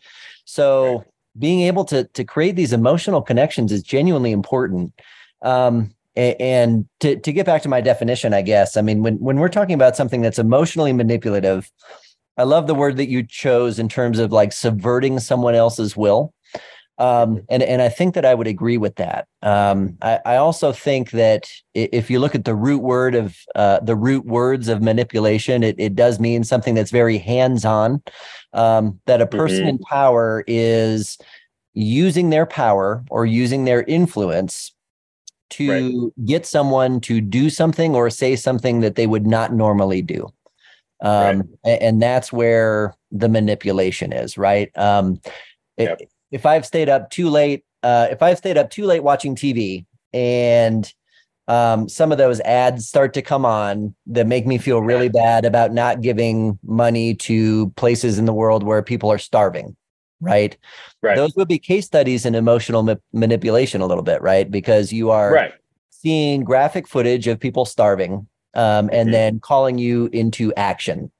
So 0.44 0.98
right. 0.98 1.06
being 1.38 1.60
able 1.62 1.84
to 1.86 2.04
to 2.04 2.24
create 2.24 2.56
these 2.56 2.72
emotional 2.72 3.22
connections 3.22 3.72
is 3.72 3.82
genuinely 3.82 4.32
important. 4.32 4.92
Um, 5.42 5.92
and 6.16 6.88
to, 7.00 7.16
to 7.16 7.32
get 7.32 7.44
back 7.44 7.60
to 7.62 7.68
my 7.68 7.82
definition, 7.82 8.32
I 8.32 8.40
guess, 8.40 8.78
I 8.78 8.80
mean, 8.80 9.02
when, 9.02 9.16
when 9.16 9.38
we're 9.38 9.50
talking 9.50 9.74
about 9.74 9.96
something 9.96 10.22
that's 10.22 10.38
emotionally 10.38 10.94
manipulative, 10.94 11.70
I 12.38 12.44
love 12.44 12.66
the 12.66 12.74
word 12.74 12.96
that 12.96 13.10
you 13.10 13.22
chose 13.22 13.78
in 13.78 13.88
terms 13.88 14.18
of 14.18 14.32
like 14.32 14.52
subverting 14.52 15.20
someone 15.20 15.54
else's 15.54 15.94
will. 15.94 16.32
Um, 16.98 17.42
and 17.50 17.62
and 17.62 17.82
I 17.82 17.90
think 17.90 18.14
that 18.14 18.24
I 18.24 18.34
would 18.34 18.46
agree 18.46 18.78
with 18.78 18.96
that. 18.96 19.28
Um, 19.42 19.98
I, 20.00 20.18
I, 20.24 20.36
also 20.36 20.72
think 20.72 21.10
that 21.10 21.50
if 21.74 22.10
you 22.10 22.20
look 22.20 22.34
at 22.34 22.46
the 22.46 22.54
root 22.54 22.82
word 22.82 23.14
of 23.14 23.36
uh, 23.54 23.80
the 23.80 23.94
root 23.94 24.24
words 24.24 24.68
of 24.68 24.80
manipulation, 24.80 25.62
it, 25.62 25.76
it 25.78 25.94
does 25.94 26.18
mean 26.18 26.42
something 26.42 26.74
that's 26.74 26.90
very 26.90 27.18
hands-on. 27.18 28.02
Um, 28.54 28.98
that 29.04 29.20
a 29.20 29.26
person 29.26 29.60
mm-hmm. 29.60 29.68
in 29.68 29.78
power 29.78 30.42
is 30.46 31.18
using 31.74 32.30
their 32.30 32.46
power 32.46 33.04
or 33.10 33.26
using 33.26 33.66
their 33.66 33.82
influence 33.82 34.72
to 35.50 35.70
right. 35.70 36.26
get 36.26 36.46
someone 36.46 37.00
to 37.02 37.20
do 37.20 37.50
something 37.50 37.94
or 37.94 38.08
say 38.08 38.34
something 38.36 38.80
that 38.80 38.94
they 38.94 39.06
would 39.06 39.26
not 39.26 39.52
normally 39.52 40.00
do. 40.00 40.26
Um, 41.02 41.12
right. 41.12 41.32
and, 41.64 41.82
and, 41.82 42.02
that's 42.02 42.32
where 42.32 42.94
the 43.12 43.28
manipulation 43.28 44.14
is, 44.14 44.38
right? 44.38 44.70
Um, 44.78 45.20
yep. 45.76 46.00
it, 46.00 46.10
if 46.30 46.46
I've 46.46 46.66
stayed 46.66 46.88
up 46.88 47.10
too 47.10 47.28
late, 47.28 47.64
uh, 47.82 48.08
if 48.10 48.22
I've 48.22 48.38
stayed 48.38 48.58
up 48.58 48.70
too 48.70 48.84
late 48.84 49.02
watching 49.02 49.34
TV 49.36 49.84
and 50.12 50.92
um, 51.48 51.88
some 51.88 52.10
of 52.10 52.18
those 52.18 52.40
ads 52.40 52.88
start 52.88 53.14
to 53.14 53.22
come 53.22 53.44
on 53.44 53.94
that 54.06 54.26
make 54.26 54.46
me 54.46 54.58
feel 54.58 54.82
really 54.82 55.08
bad 55.08 55.44
about 55.44 55.72
not 55.72 56.00
giving 56.00 56.58
money 56.64 57.14
to 57.14 57.70
places 57.70 58.18
in 58.18 58.24
the 58.24 58.32
world 58.32 58.64
where 58.64 58.82
people 58.82 59.10
are 59.12 59.18
starving. 59.18 59.76
Right. 60.20 60.56
Right. 61.02 61.16
Those 61.16 61.36
would 61.36 61.46
be 61.46 61.58
case 61.58 61.86
studies 61.86 62.24
in 62.24 62.34
emotional 62.34 62.82
ma- 62.82 62.94
manipulation 63.12 63.80
a 63.80 63.86
little 63.86 64.02
bit, 64.02 64.22
right? 64.22 64.50
Because 64.50 64.92
you 64.92 65.10
are 65.10 65.32
right. 65.32 65.52
seeing 65.90 66.42
graphic 66.42 66.88
footage 66.88 67.26
of 67.26 67.38
people 67.38 67.64
starving 67.64 68.26
um, 68.54 68.88
and 68.90 69.08
mm-hmm. 69.08 69.10
then 69.10 69.40
calling 69.40 69.78
you 69.78 70.08
into 70.12 70.52
action 70.54 71.12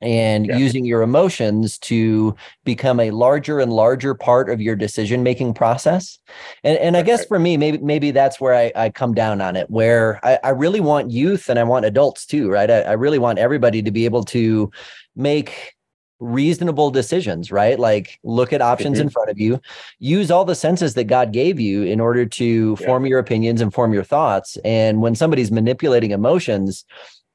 and 0.00 0.46
yeah. 0.46 0.56
using 0.56 0.84
your 0.84 1.02
emotions 1.02 1.78
to 1.78 2.34
become 2.64 3.00
a 3.00 3.10
larger 3.10 3.58
and 3.58 3.72
larger 3.72 4.14
part 4.14 4.48
of 4.48 4.60
your 4.60 4.76
decision 4.76 5.22
making 5.22 5.52
process 5.52 6.18
and, 6.62 6.78
and 6.78 6.96
i 6.96 7.02
guess 7.02 7.24
for 7.24 7.38
me 7.38 7.56
maybe 7.56 7.78
maybe 7.78 8.10
that's 8.10 8.40
where 8.40 8.54
i, 8.54 8.72
I 8.76 8.90
come 8.90 9.14
down 9.14 9.40
on 9.40 9.56
it 9.56 9.68
where 9.70 10.20
I, 10.24 10.38
I 10.44 10.50
really 10.50 10.80
want 10.80 11.10
youth 11.10 11.48
and 11.48 11.58
i 11.58 11.64
want 11.64 11.84
adults 11.84 12.26
too 12.26 12.48
right 12.48 12.70
I, 12.70 12.80
I 12.82 12.92
really 12.92 13.18
want 13.18 13.38
everybody 13.38 13.82
to 13.82 13.90
be 13.90 14.04
able 14.04 14.24
to 14.24 14.70
make 15.16 15.74
reasonable 16.20 16.90
decisions, 16.90 17.52
right? 17.52 17.78
Like 17.78 18.18
look 18.24 18.52
at 18.52 18.60
options 18.60 18.98
mm-hmm. 18.98 19.06
in 19.06 19.10
front 19.10 19.30
of 19.30 19.38
you, 19.38 19.60
use 19.98 20.30
all 20.30 20.44
the 20.44 20.54
senses 20.54 20.94
that 20.94 21.04
God 21.04 21.32
gave 21.32 21.60
you 21.60 21.82
in 21.82 22.00
order 22.00 22.26
to 22.26 22.76
yeah. 22.80 22.86
form 22.86 23.06
your 23.06 23.18
opinions 23.18 23.60
and 23.60 23.72
form 23.72 23.92
your 23.92 24.04
thoughts. 24.04 24.56
And 24.64 25.00
when 25.00 25.14
somebody's 25.14 25.52
manipulating 25.52 26.10
emotions, 26.10 26.84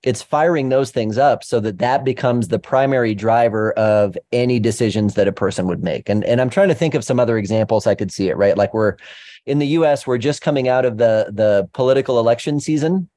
it's 0.03 0.21
firing 0.21 0.69
those 0.69 0.91
things 0.91 1.17
up 1.17 1.43
so 1.43 1.59
that 1.61 1.79
that 1.79 2.03
becomes 2.03 2.49
the 2.49 2.59
primary 2.59 3.15
driver 3.15 3.71
of 3.73 4.17
any 4.31 4.59
decisions 4.59 5.13
that 5.15 5.27
a 5.27 5.31
person 5.31 5.65
would 5.67 5.83
make. 5.83 6.09
And 6.09 6.23
and 6.25 6.41
i'm 6.41 6.49
trying 6.49 6.67
to 6.69 6.75
think 6.75 6.93
of 6.93 7.03
some 7.03 7.19
other 7.19 7.37
examples 7.37 7.87
i 7.87 7.95
could 7.95 8.11
see 8.11 8.29
it 8.29 8.37
right? 8.37 8.57
Like 8.57 8.73
we're 8.73 8.97
in 9.45 9.59
the 9.59 9.67
us 9.67 10.05
we're 10.05 10.17
just 10.17 10.41
coming 10.41 10.67
out 10.67 10.85
of 10.85 10.97
the 10.97 11.31
the 11.31 11.69
political 11.73 12.19
election 12.19 12.59
season. 12.59 13.09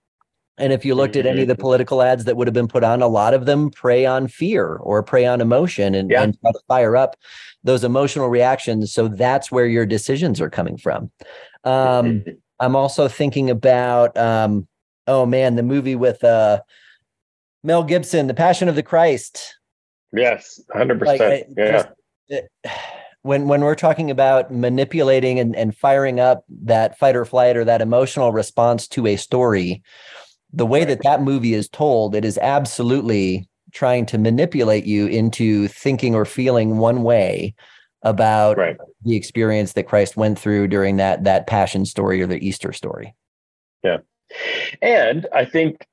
And 0.58 0.72
if 0.72 0.86
you 0.86 0.94
looked 0.94 1.16
at 1.16 1.26
any 1.26 1.42
of 1.42 1.48
the 1.48 1.54
mm-hmm. 1.54 1.60
political 1.60 2.00
ads 2.00 2.24
that 2.24 2.38
would 2.38 2.46
have 2.46 2.54
been 2.54 2.66
put 2.66 2.82
on 2.82 3.02
a 3.02 3.08
lot 3.08 3.34
of 3.34 3.44
them 3.44 3.68
prey 3.68 4.06
on 4.06 4.26
fear 4.26 4.76
or 4.76 5.02
prey 5.02 5.26
on 5.26 5.42
emotion 5.42 5.94
and, 5.94 6.10
yeah. 6.10 6.22
and 6.22 6.40
try 6.40 6.50
to 6.50 6.60
fire 6.66 6.96
up 6.96 7.14
those 7.62 7.84
emotional 7.84 8.30
reactions. 8.30 8.90
So 8.90 9.06
that's 9.06 9.52
where 9.52 9.66
your 9.66 9.84
decisions 9.84 10.40
are 10.40 10.48
coming 10.48 10.78
from. 10.78 11.10
Um, 11.64 12.24
i'm 12.60 12.74
also 12.74 13.06
thinking 13.08 13.50
about 13.50 14.16
um, 14.16 14.66
oh 15.06 15.26
man, 15.26 15.56
the 15.56 15.62
movie 15.62 15.96
with 15.96 16.22
uh, 16.24 16.60
Mel 17.62 17.84
Gibson, 17.84 18.26
The 18.26 18.34
Passion 18.34 18.68
of 18.68 18.74
the 18.74 18.82
Christ. 18.82 19.56
Yes, 20.12 20.60
hundred 20.72 21.00
like, 21.00 21.18
percent. 21.18 21.46
Yeah. 21.56 21.72
Just, 21.72 21.88
it, 22.28 22.48
when 23.22 23.48
when 23.48 23.62
we're 23.62 23.74
talking 23.74 24.10
about 24.10 24.52
manipulating 24.52 25.40
and, 25.40 25.56
and 25.56 25.76
firing 25.76 26.20
up 26.20 26.44
that 26.48 26.98
fight 26.98 27.16
or 27.16 27.24
flight 27.24 27.56
or 27.56 27.64
that 27.64 27.82
emotional 27.82 28.32
response 28.32 28.86
to 28.88 29.06
a 29.06 29.16
story, 29.16 29.82
the 30.52 30.66
way 30.66 30.84
that 30.84 31.02
that 31.02 31.22
movie 31.22 31.54
is 31.54 31.68
told, 31.68 32.14
it 32.14 32.24
is 32.24 32.38
absolutely 32.38 33.48
trying 33.72 34.06
to 34.06 34.16
manipulate 34.16 34.86
you 34.86 35.06
into 35.08 35.68
thinking 35.68 36.14
or 36.14 36.24
feeling 36.24 36.78
one 36.78 37.02
way 37.02 37.54
about 38.02 38.56
right. 38.56 38.76
the 39.04 39.16
experience 39.16 39.72
that 39.72 39.88
Christ 39.88 40.16
went 40.16 40.38
through 40.38 40.68
during 40.68 40.96
that 40.96 41.24
that 41.24 41.48
passion 41.48 41.84
story 41.84 42.22
or 42.22 42.26
the 42.26 42.38
Easter 42.46 42.72
story. 42.72 43.14
Yeah. 43.82 43.98
And 44.82 45.26
I 45.32 45.44
think 45.44 45.86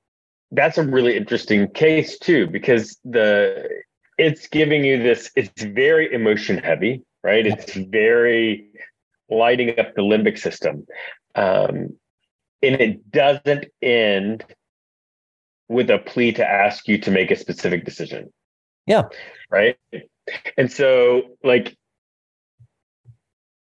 that's 0.51 0.77
a 0.77 0.83
really 0.83 1.17
interesting 1.17 1.67
case 1.69 2.17
too, 2.19 2.47
because 2.47 2.99
the 3.03 3.69
it's 4.17 4.47
giving 4.47 4.85
you 4.85 5.01
this, 5.01 5.31
it's 5.35 5.63
very 5.63 6.13
emotion 6.13 6.57
heavy, 6.57 7.01
right? 7.23 7.45
It's 7.47 7.73
very 7.73 8.69
lighting 9.29 9.79
up 9.79 9.95
the 9.95 10.03
limbic 10.03 10.37
system. 10.37 10.85
Um, 11.35 11.97
and 12.61 12.75
it 12.79 13.11
doesn't 13.11 13.65
end 13.81 14.45
with 15.67 15.89
a 15.89 15.97
plea 15.97 16.31
to 16.33 16.47
ask 16.47 16.87
you 16.87 16.99
to 16.99 17.11
make 17.11 17.31
a 17.31 17.35
specific 17.35 17.85
decision. 17.85 18.31
Yeah. 18.85 19.03
Right. 19.49 19.77
And 20.57 20.71
so, 20.71 21.23
like, 21.43 21.75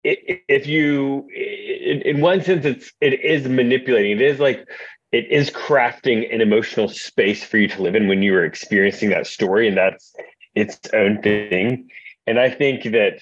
if 0.03 0.67
you 0.67 1.27
in 1.29 2.21
one 2.21 2.41
sense 2.41 2.65
it's 2.65 2.91
it 3.01 3.21
is 3.21 3.47
manipulating. 3.47 4.11
It 4.11 4.21
is 4.21 4.39
like 4.39 4.67
it 5.11 5.29
is 5.31 5.49
crafting 5.49 6.33
an 6.33 6.41
emotional 6.41 6.87
space 6.87 7.43
for 7.43 7.57
you 7.57 7.67
to 7.67 7.81
live 7.81 7.95
in 7.95 8.07
when 8.07 8.21
you 8.21 8.35
are 8.35 8.45
experiencing 8.45 9.09
that 9.09 9.27
story 9.27 9.67
and 9.67 9.77
that's 9.77 10.13
its 10.55 10.79
own 10.93 11.21
thing. 11.21 11.89
And 12.27 12.39
i 12.39 12.49
think 12.49 12.83
that 12.83 13.21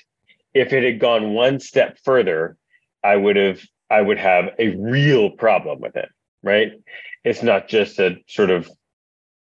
if 0.54 0.74
it 0.74 0.84
had 0.84 1.00
gone 1.00 1.34
one 1.34 1.60
step 1.60 1.98
further 2.04 2.58
i 3.04 3.16
would 3.16 3.38
have 3.38 3.62
i 3.90 4.02
would 4.02 4.18
have 4.18 4.50
a 4.60 4.76
real 4.76 5.30
problem 5.30 5.80
with 5.80 5.96
it 5.96 6.10
right? 6.44 6.72
It's 7.24 7.44
not 7.44 7.68
just 7.68 8.00
a 8.00 8.18
sort 8.28 8.50
of 8.50 8.70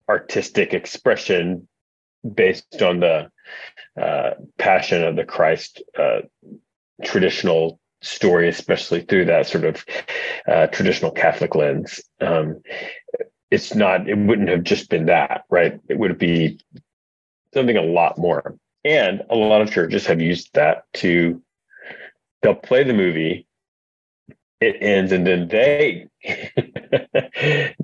artistic 0.08 0.74
expression 0.74 1.68
based 2.34 2.82
on 2.82 3.00
the 3.00 3.30
uh, 4.00 4.32
passion 4.58 5.04
of 5.04 5.16
the 5.16 5.24
christ 5.24 5.82
uh, 5.98 6.22
traditional 7.04 7.80
story, 8.02 8.48
especially 8.48 9.02
through 9.02 9.26
that 9.26 9.48
sort 9.48 9.66
of 9.66 9.86
uh, 10.48 10.68
traditional 10.68 11.12
Catholic 11.12 11.56
lens. 11.56 12.02
Um, 12.22 12.62
it's 13.52 13.76
not, 13.76 14.08
it 14.10 14.18
wouldn't 14.18 14.50
have 14.50 14.64
just 14.64 14.90
been 14.90 15.06
that, 15.08 15.44
right? 15.50 15.80
It 15.90 15.98
would 15.98 16.18
be 16.18 16.60
something 17.54 17.78
a 17.78 17.82
lot 17.82 18.18
more. 18.18 18.58
And 18.84 19.24
a 19.30 19.36
lot 19.36 19.62
of 19.62 19.72
churches 19.72 20.06
have 20.08 20.22
used 20.22 20.52
that 20.54 20.84
to, 20.96 21.42
they'll 22.42 22.56
play 22.56 22.84
the 22.84 22.94
movie, 22.94 23.48
it 24.62 24.78
ends, 24.80 25.12
and 25.12 25.26
then 25.26 25.48
they, 25.48 26.08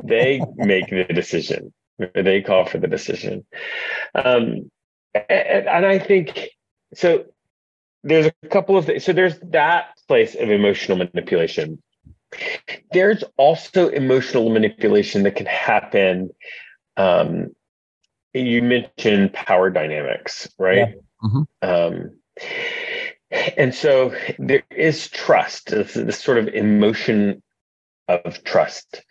they 0.04 0.41
make 0.56 0.89
the 0.89 1.06
decision. 1.13 1.74
They 2.13 2.41
call 2.41 2.65
for 2.65 2.78
the 2.78 2.88
decision. 2.88 3.45
Um, 4.13 4.71
and, 5.13 5.67
and 5.67 5.86
I 5.86 6.00
think 6.00 6.50
so 6.93 7.26
there's 8.04 8.26
a 8.26 8.48
couple 8.50 8.78
of 8.78 8.86
things. 8.86 9.04
So 9.04 9.14
there's 9.14 9.40
that 9.40 9.98
place 10.08 10.36
of 10.36 10.50
emotional 10.50 10.98
manipulation. 10.98 11.82
there's 12.94 13.24
also 13.38 13.90
emotional 13.90 14.50
manipulation 14.50 15.24
that 15.24 15.36
can 15.36 15.46
happen. 15.46 16.30
Um, 16.98 17.56
you 18.34 18.62
mentioned 18.62 19.34
power 19.34 19.70
dynamics, 19.70 20.50
right? 20.58 20.78
Yeah. 20.78 20.94
Mm-hmm. 21.24 21.70
Um, 21.70 22.12
and 23.58 23.74
so 23.74 24.14
there 24.40 24.64
is 24.72 25.08
trust, 25.10 25.70
this, 25.70 25.94
this 25.94 26.20
sort 26.20 26.38
of 26.38 26.48
emotion 26.50 27.42
of 28.08 28.44
trust 28.44 29.04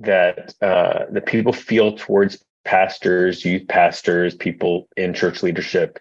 that 0.00 0.54
uh, 0.60 1.06
the 1.10 1.20
people 1.20 1.52
feel 1.52 1.96
towards 1.96 2.44
pastors, 2.64 3.44
youth 3.44 3.66
pastors, 3.68 4.34
people 4.34 4.88
in 4.96 5.14
church 5.14 5.42
leadership, 5.42 5.98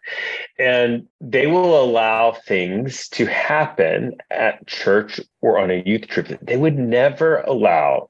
and 0.60 1.08
they 1.20 1.48
will 1.48 1.82
allow 1.82 2.32
things 2.32 3.08
to 3.10 3.26
happen 3.26 4.16
at 4.30 4.66
church 4.68 5.20
or 5.42 5.60
on 5.60 5.72
a 5.72 5.84
youth 5.86 6.08
trip 6.08 6.28
that 6.28 6.46
they 6.46 6.58
would 6.58 6.78
never 6.78 7.42
allow 7.42 8.10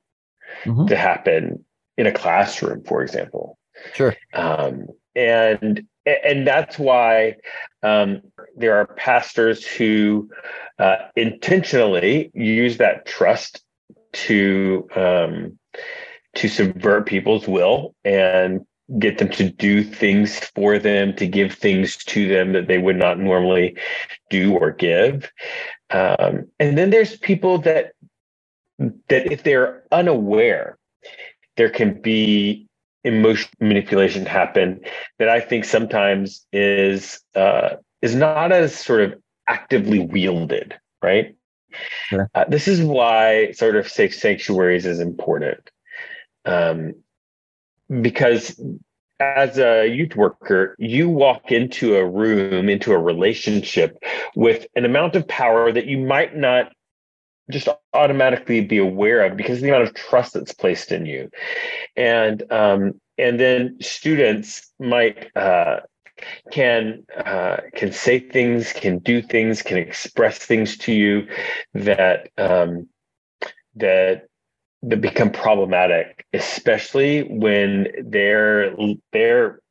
mm-hmm. 0.64 0.86
to 0.88 0.96
happen 0.96 1.66
in 1.98 2.08
a 2.08 2.12
classroom, 2.12 2.84
for 2.84 3.02
example. 3.02 3.58
Sure. 3.94 4.16
Um, 4.34 4.88
and 5.16 5.86
and 6.06 6.48
that's 6.48 6.80
why 6.80 7.36
um, 7.84 8.22
there 8.56 8.76
are 8.78 8.88
pastors 8.88 9.66
who 9.66 10.30
uh, 10.80 10.96
intentionally 11.16 12.32
use 12.34 12.78
that 12.78 13.06
trust 13.06 13.62
to 14.14 14.88
um, 14.96 15.60
to 16.36 16.48
subvert 16.48 17.06
people's 17.06 17.48
will 17.48 17.94
and 18.04 18.66
get 19.00 19.18
them 19.18 19.30
to 19.30 19.50
do 19.50 19.84
things 19.84 20.40
for 20.56 20.78
them, 20.78 21.16
to 21.16 21.28
give 21.28 21.54
things 21.54 21.98
to 21.98 22.28
them 22.28 22.54
that 22.54 22.68
they 22.68 22.78
would 22.78 22.98
not 22.98 23.20
normally 23.20 23.78
do 24.30 24.54
or 24.54 24.72
give. 24.72 25.32
Um, 25.90 26.48
and 26.60 26.78
then 26.78 26.90
there's 26.90 27.18
people 27.18 27.58
that 27.60 27.94
that 29.10 29.32
if 29.32 29.44
they're 29.44 29.84
unaware, 29.92 30.78
there 31.56 31.70
can 31.70 32.02
be 32.02 32.68
emotion 33.04 33.50
manipulation 33.60 34.26
happen 34.26 34.80
that 35.20 35.30
I 35.30 35.40
think 35.40 35.66
sometimes 35.66 36.46
is 36.52 37.20
uh, 37.36 37.76
is 38.02 38.16
not 38.16 38.52
as 38.52 38.76
sort 38.76 39.02
of 39.02 39.16
actively 39.48 40.00
wielded, 40.00 40.76
right? 41.02 41.36
Sure. 42.08 42.30
Uh, 42.36 42.46
this 42.48 42.68
is 42.68 42.82
why 42.82 43.52
sort 43.52 43.76
of 43.76 43.88
safe 43.88 44.14
sanctuaries 44.14 44.86
is 44.86 45.00
important, 45.00 45.70
um, 46.46 46.94
because 48.02 48.60
as 49.20 49.60
a 49.60 49.88
youth 49.88 50.16
worker, 50.16 50.76
you 50.80 51.08
walk 51.08 51.52
into 51.52 51.96
a 51.96 52.06
room, 52.06 52.70
into 52.70 52.92
a 52.92 52.98
relationship 52.98 53.98
with 54.36 54.66
an 54.76 54.86
amount 54.86 55.16
of 55.16 55.28
power 55.28 55.72
that 55.72 55.86
you 55.86 55.98
might 55.98 56.36
not 56.36 56.72
just 57.52 57.68
automatically 57.94 58.62
be 58.62 58.78
aware 58.78 59.26
of 59.26 59.38
because 59.38 59.58
of 59.58 59.64
the 59.64 59.70
amount 59.70 59.88
of 59.88 59.94
trust 59.94 60.34
that's 60.34 60.54
placed 60.54 60.92
in 60.92 61.06
you. 61.06 61.30
And 61.96 62.44
um, 62.52 63.00
and 63.18 63.40
then 63.40 63.78
students 63.82 64.72
might 64.80 65.36
uh, 65.36 65.82
can 66.52 67.04
uh, 67.16 67.58
can 67.76 67.92
say 67.92 68.20
things 68.20 68.74
can 68.74 69.00
do 69.00 69.22
things 69.22 69.62
can 69.62 69.78
express 69.78 70.40
things 70.40 70.78
to 70.78 70.94
you 70.94 71.28
that 71.74 72.30
um, 72.38 72.88
that 73.76 74.28
that 74.84 75.02
become 75.02 75.32
problematic 75.32 76.26
especially 76.34 77.24
when 77.24 77.88
their 78.04 78.76
their 79.12 79.62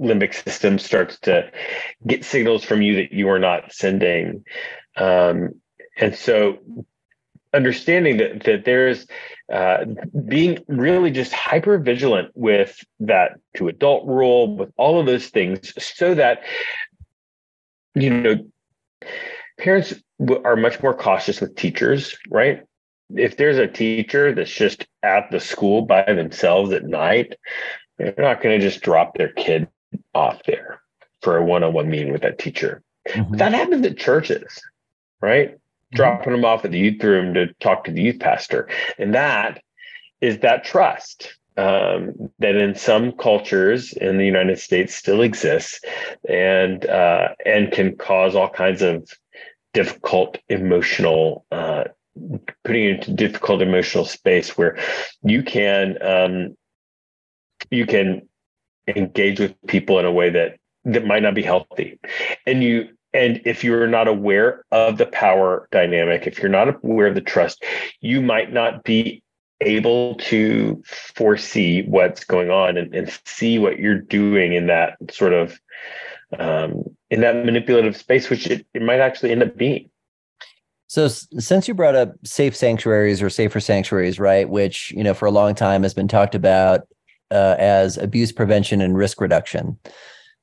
limbic 0.00 0.34
system 0.34 0.78
starts 0.78 1.18
to 1.20 1.50
get 2.06 2.24
signals 2.24 2.64
from 2.64 2.82
you 2.82 2.96
that 2.96 3.12
you 3.12 3.28
are 3.28 3.38
not 3.38 3.72
sending. 3.72 4.44
Um, 4.96 5.60
and 5.96 6.14
so 6.14 6.58
understanding 7.52 8.16
that 8.18 8.44
that 8.44 8.64
there's 8.64 9.06
uh, 9.52 9.84
being 10.26 10.58
really 10.68 11.10
just 11.10 11.32
hyper 11.32 11.78
vigilant 11.78 12.30
with 12.34 12.82
that 13.00 13.32
to 13.56 13.68
adult 13.68 14.06
rule 14.06 14.56
with 14.56 14.70
all 14.76 15.00
of 15.00 15.06
those 15.06 15.26
things 15.28 15.72
so 15.82 16.14
that 16.14 16.42
you 17.94 18.10
know 18.10 18.36
parents 19.58 19.94
are 20.44 20.56
much 20.56 20.80
more 20.82 20.94
cautious 20.94 21.40
with 21.40 21.56
teachers 21.56 22.16
right 22.28 22.62
if 23.16 23.36
there's 23.36 23.58
a 23.58 23.66
teacher 23.66 24.34
that's 24.34 24.50
just 24.50 24.86
at 25.02 25.30
the 25.30 25.40
school 25.40 25.82
by 25.82 26.02
themselves 26.02 26.72
at 26.72 26.84
night 26.84 27.34
they're 27.98 28.14
not 28.18 28.42
going 28.42 28.58
to 28.58 28.66
just 28.66 28.82
drop 28.82 29.16
their 29.16 29.28
kid 29.32 29.68
off 30.14 30.42
there 30.44 30.80
for 31.22 31.36
a 31.36 31.44
one-on-one 31.44 31.88
meeting 31.88 32.12
with 32.12 32.22
that 32.22 32.38
teacher 32.38 32.82
mm-hmm. 33.08 33.36
that 33.36 33.52
happens 33.52 33.86
at 33.86 33.96
churches 33.96 34.62
right 35.20 35.58
Mm-hmm. 35.90 35.96
dropping 35.96 36.32
them 36.32 36.44
off 36.44 36.64
at 36.64 36.70
the 36.70 36.78
youth 36.78 37.02
room 37.02 37.34
to 37.34 37.52
talk 37.54 37.82
to 37.84 37.90
the 37.90 38.00
youth 38.00 38.20
pastor. 38.20 38.68
And 38.96 39.12
that 39.14 39.60
is 40.20 40.38
that 40.38 40.62
trust 40.62 41.36
um, 41.56 42.30
that 42.38 42.54
in 42.54 42.76
some 42.76 43.10
cultures 43.10 43.92
in 43.94 44.16
the 44.16 44.24
United 44.24 44.60
States 44.60 44.94
still 44.94 45.20
exists 45.20 45.80
and 46.28 46.86
uh, 46.86 47.30
and 47.44 47.72
can 47.72 47.96
cause 47.96 48.36
all 48.36 48.48
kinds 48.48 48.82
of 48.82 49.10
difficult 49.74 50.38
emotional 50.48 51.44
uh, 51.50 51.84
putting 52.64 52.82
you 52.82 52.90
into 52.94 53.12
difficult 53.12 53.62
emotional 53.62 54.04
space 54.04 54.56
where 54.56 54.78
you 55.22 55.42
can 55.42 55.96
um, 56.02 56.56
you 57.70 57.86
can 57.86 58.28
engage 58.86 59.40
with 59.40 59.54
people 59.66 59.98
in 59.98 60.04
a 60.04 60.12
way 60.12 60.30
that 60.30 60.56
that 60.84 61.06
might 61.06 61.22
not 61.22 61.34
be 61.34 61.42
healthy 61.42 61.98
and 62.46 62.62
you 62.62 62.88
and 63.12 63.40
if 63.44 63.64
you're 63.64 63.88
not 63.88 64.08
aware 64.08 64.64
of 64.70 64.98
the 64.98 65.06
power 65.06 65.68
dynamic, 65.72 66.26
if 66.26 66.38
you're 66.38 66.48
not 66.48 66.76
aware 66.84 67.08
of 67.08 67.14
the 67.14 67.20
trust, 67.20 67.64
you 68.00 68.22
might 68.22 68.52
not 68.52 68.84
be 68.84 69.22
able 69.60 70.14
to 70.16 70.82
foresee 70.86 71.82
what's 71.82 72.24
going 72.24 72.50
on 72.50 72.76
and, 72.76 72.94
and 72.94 73.20
see 73.26 73.58
what 73.58 73.78
you're 73.78 74.00
doing 74.00 74.54
in 74.54 74.68
that 74.68 74.96
sort 75.10 75.32
of 75.32 75.60
um, 76.38 76.84
in 77.10 77.20
that 77.20 77.44
manipulative 77.44 77.96
space, 77.96 78.30
which 78.30 78.46
it, 78.46 78.64
it 78.72 78.82
might 78.82 79.00
actually 79.00 79.32
end 79.32 79.42
up 79.42 79.56
being. 79.56 79.90
So 80.90 81.06
since 81.06 81.68
you 81.68 81.74
brought 81.74 81.94
up 81.94 82.14
safe 82.24 82.56
sanctuaries 82.56 83.22
or 83.22 83.30
safer 83.30 83.60
sanctuaries, 83.60 84.18
right, 84.18 84.50
which 84.50 84.90
you 84.90 85.04
know 85.04 85.14
for 85.14 85.26
a 85.26 85.30
long 85.30 85.54
time 85.54 85.84
has 85.84 85.94
been 85.94 86.08
talked 86.08 86.34
about 86.34 86.80
uh, 87.30 87.54
as 87.60 87.96
abuse 87.96 88.32
prevention 88.32 88.80
and 88.80 88.96
risk 88.96 89.20
reduction. 89.20 89.78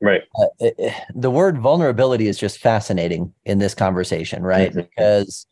Right. 0.02 0.22
Uh, 0.40 0.46
it, 0.60 0.94
the 1.14 1.30
word 1.30 1.58
vulnerability 1.58 2.30
is 2.30 2.40
just 2.40 2.60
fascinating 2.60 3.34
in 3.44 3.60
this 3.60 3.74
conversation, 3.74 4.42
right? 4.42 4.72
Mm-hmm. 4.72 4.88
Because 4.96 5.46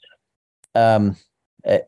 um, 0.75 1.17
uh, 1.67 1.79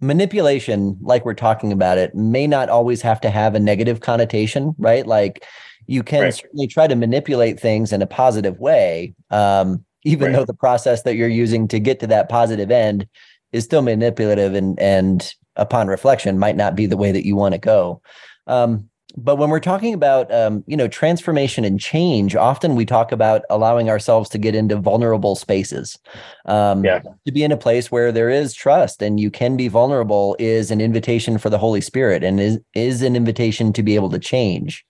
manipulation, 0.00 0.96
like 1.00 1.24
we're 1.24 1.34
talking 1.34 1.72
about 1.72 1.98
it, 1.98 2.14
may 2.14 2.46
not 2.46 2.68
always 2.68 3.02
have 3.02 3.20
to 3.22 3.30
have 3.30 3.56
a 3.56 3.60
negative 3.60 4.02
connotation, 4.02 4.72
right? 4.78 5.04
Like 5.04 5.44
you 5.88 6.04
can 6.04 6.22
right. 6.22 6.34
certainly 6.34 6.68
try 6.68 6.86
to 6.86 6.94
manipulate 6.94 7.58
things 7.58 7.92
in 7.92 8.02
a 8.02 8.06
positive 8.06 8.60
way, 8.60 9.16
um, 9.32 9.84
even 10.04 10.28
right. 10.28 10.38
though 10.38 10.44
the 10.44 10.54
process 10.54 11.02
that 11.02 11.16
you're 11.16 11.28
using 11.28 11.68
to 11.68 11.78
get 11.78 12.00
to 12.00 12.06
that 12.08 12.28
positive 12.28 12.70
end 12.70 13.06
is 13.52 13.64
still 13.64 13.82
manipulative 13.82 14.54
and 14.54 14.78
and 14.80 15.34
upon 15.56 15.86
reflection 15.86 16.38
might 16.38 16.56
not 16.56 16.74
be 16.74 16.86
the 16.86 16.96
way 16.96 17.12
that 17.12 17.26
you 17.26 17.36
want 17.36 17.52
to 17.52 17.58
go. 17.58 18.00
Um, 18.46 18.88
but 19.16 19.36
when 19.36 19.50
we're 19.50 19.60
talking 19.60 19.92
about 19.94 20.32
um, 20.32 20.64
you 20.66 20.76
know 20.76 20.88
transformation 20.88 21.64
and 21.64 21.80
change 21.80 22.34
often 22.34 22.74
we 22.74 22.84
talk 22.84 23.12
about 23.12 23.42
allowing 23.50 23.88
ourselves 23.90 24.28
to 24.30 24.38
get 24.38 24.54
into 24.54 24.76
vulnerable 24.76 25.36
spaces 25.36 25.98
um, 26.46 26.84
yeah. 26.84 27.00
to 27.26 27.32
be 27.32 27.42
in 27.42 27.52
a 27.52 27.56
place 27.56 27.90
where 27.90 28.12
there 28.12 28.30
is 28.30 28.54
trust 28.54 29.02
and 29.02 29.20
you 29.20 29.30
can 29.30 29.56
be 29.56 29.68
vulnerable 29.68 30.36
is 30.38 30.70
an 30.70 30.80
invitation 30.80 31.38
for 31.38 31.50
the 31.50 31.58
holy 31.58 31.80
spirit 31.80 32.24
and 32.24 32.40
is, 32.40 32.58
is 32.74 33.02
an 33.02 33.16
invitation 33.16 33.72
to 33.72 33.82
be 33.82 33.94
able 33.94 34.10
to 34.10 34.18
change 34.18 34.84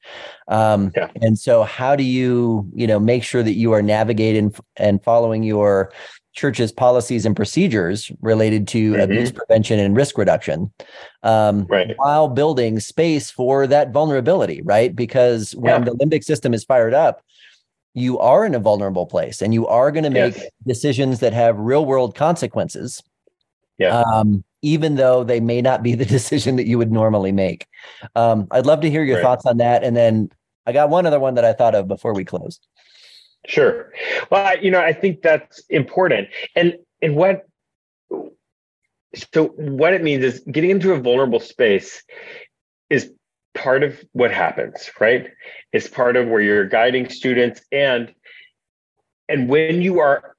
um, 0.48 0.92
yeah. 0.96 1.08
and 1.20 1.38
so 1.38 1.62
how 1.62 1.96
do 1.96 2.04
you 2.04 2.68
you 2.74 2.86
know 2.86 3.00
make 3.00 3.22
sure 3.22 3.42
that 3.42 3.54
you 3.54 3.72
are 3.72 3.82
navigating 3.82 4.54
and 4.76 5.02
following 5.02 5.42
your 5.42 5.92
church's 6.32 6.72
policies 6.72 7.26
and 7.26 7.36
procedures 7.36 8.10
related 8.20 8.66
to 8.66 8.92
mm-hmm. 8.92 9.02
abuse 9.02 9.30
prevention 9.30 9.78
and 9.78 9.96
risk 9.96 10.16
reduction 10.16 10.72
um, 11.22 11.66
right. 11.66 11.92
while 11.96 12.28
building 12.28 12.80
space 12.80 13.30
for 13.30 13.66
that 13.66 13.92
vulnerability 13.92 14.62
right 14.62 14.96
because 14.96 15.54
when 15.56 15.80
yeah. 15.80 15.84
the 15.84 15.96
limbic 15.96 16.24
system 16.24 16.54
is 16.54 16.64
fired 16.64 16.94
up 16.94 17.22
you 17.94 18.18
are 18.18 18.46
in 18.46 18.54
a 18.54 18.58
vulnerable 18.58 19.06
place 19.06 19.42
and 19.42 19.52
you 19.52 19.66
are 19.66 19.90
going 19.90 20.04
to 20.04 20.10
make 20.10 20.36
yes. 20.36 20.50
decisions 20.66 21.20
that 21.20 21.34
have 21.34 21.58
real 21.58 21.84
world 21.84 22.14
consequences 22.14 23.02
yeah. 23.78 24.00
Um, 24.00 24.44
even 24.60 24.94
though 24.94 25.24
they 25.24 25.40
may 25.40 25.60
not 25.60 25.82
be 25.82 25.94
the 25.94 26.04
decision 26.18 26.56
that 26.56 26.66
you 26.66 26.78
would 26.78 26.92
normally 26.92 27.32
make 27.32 27.66
um, 28.16 28.48
i'd 28.52 28.66
love 28.66 28.80
to 28.80 28.90
hear 28.90 29.04
your 29.04 29.16
right. 29.16 29.22
thoughts 29.22 29.44
on 29.44 29.58
that 29.58 29.84
and 29.84 29.94
then 29.94 30.30
i 30.66 30.72
got 30.72 30.88
one 30.88 31.04
other 31.04 31.20
one 31.20 31.34
that 31.34 31.44
i 31.44 31.52
thought 31.52 31.74
of 31.74 31.88
before 31.88 32.14
we 32.14 32.24
closed 32.24 32.66
Sure. 33.46 33.92
Well, 34.30 34.58
you 34.62 34.70
know, 34.70 34.80
I 34.80 34.92
think 34.92 35.22
that's 35.22 35.62
important. 35.68 36.28
And 36.54 36.76
and 37.00 37.16
what 37.16 37.46
so 39.14 39.48
what 39.56 39.92
it 39.92 40.02
means 40.02 40.24
is 40.24 40.40
getting 40.50 40.70
into 40.70 40.92
a 40.92 41.00
vulnerable 41.00 41.40
space 41.40 42.02
is 42.88 43.12
part 43.54 43.82
of 43.82 44.00
what 44.12 44.30
happens, 44.30 44.90
right? 45.00 45.28
It's 45.72 45.88
part 45.88 46.16
of 46.16 46.28
where 46.28 46.40
you're 46.40 46.66
guiding 46.68 47.08
students 47.08 47.60
and 47.72 48.14
and 49.28 49.48
when 49.48 49.82
you 49.82 50.00
are 50.00 50.36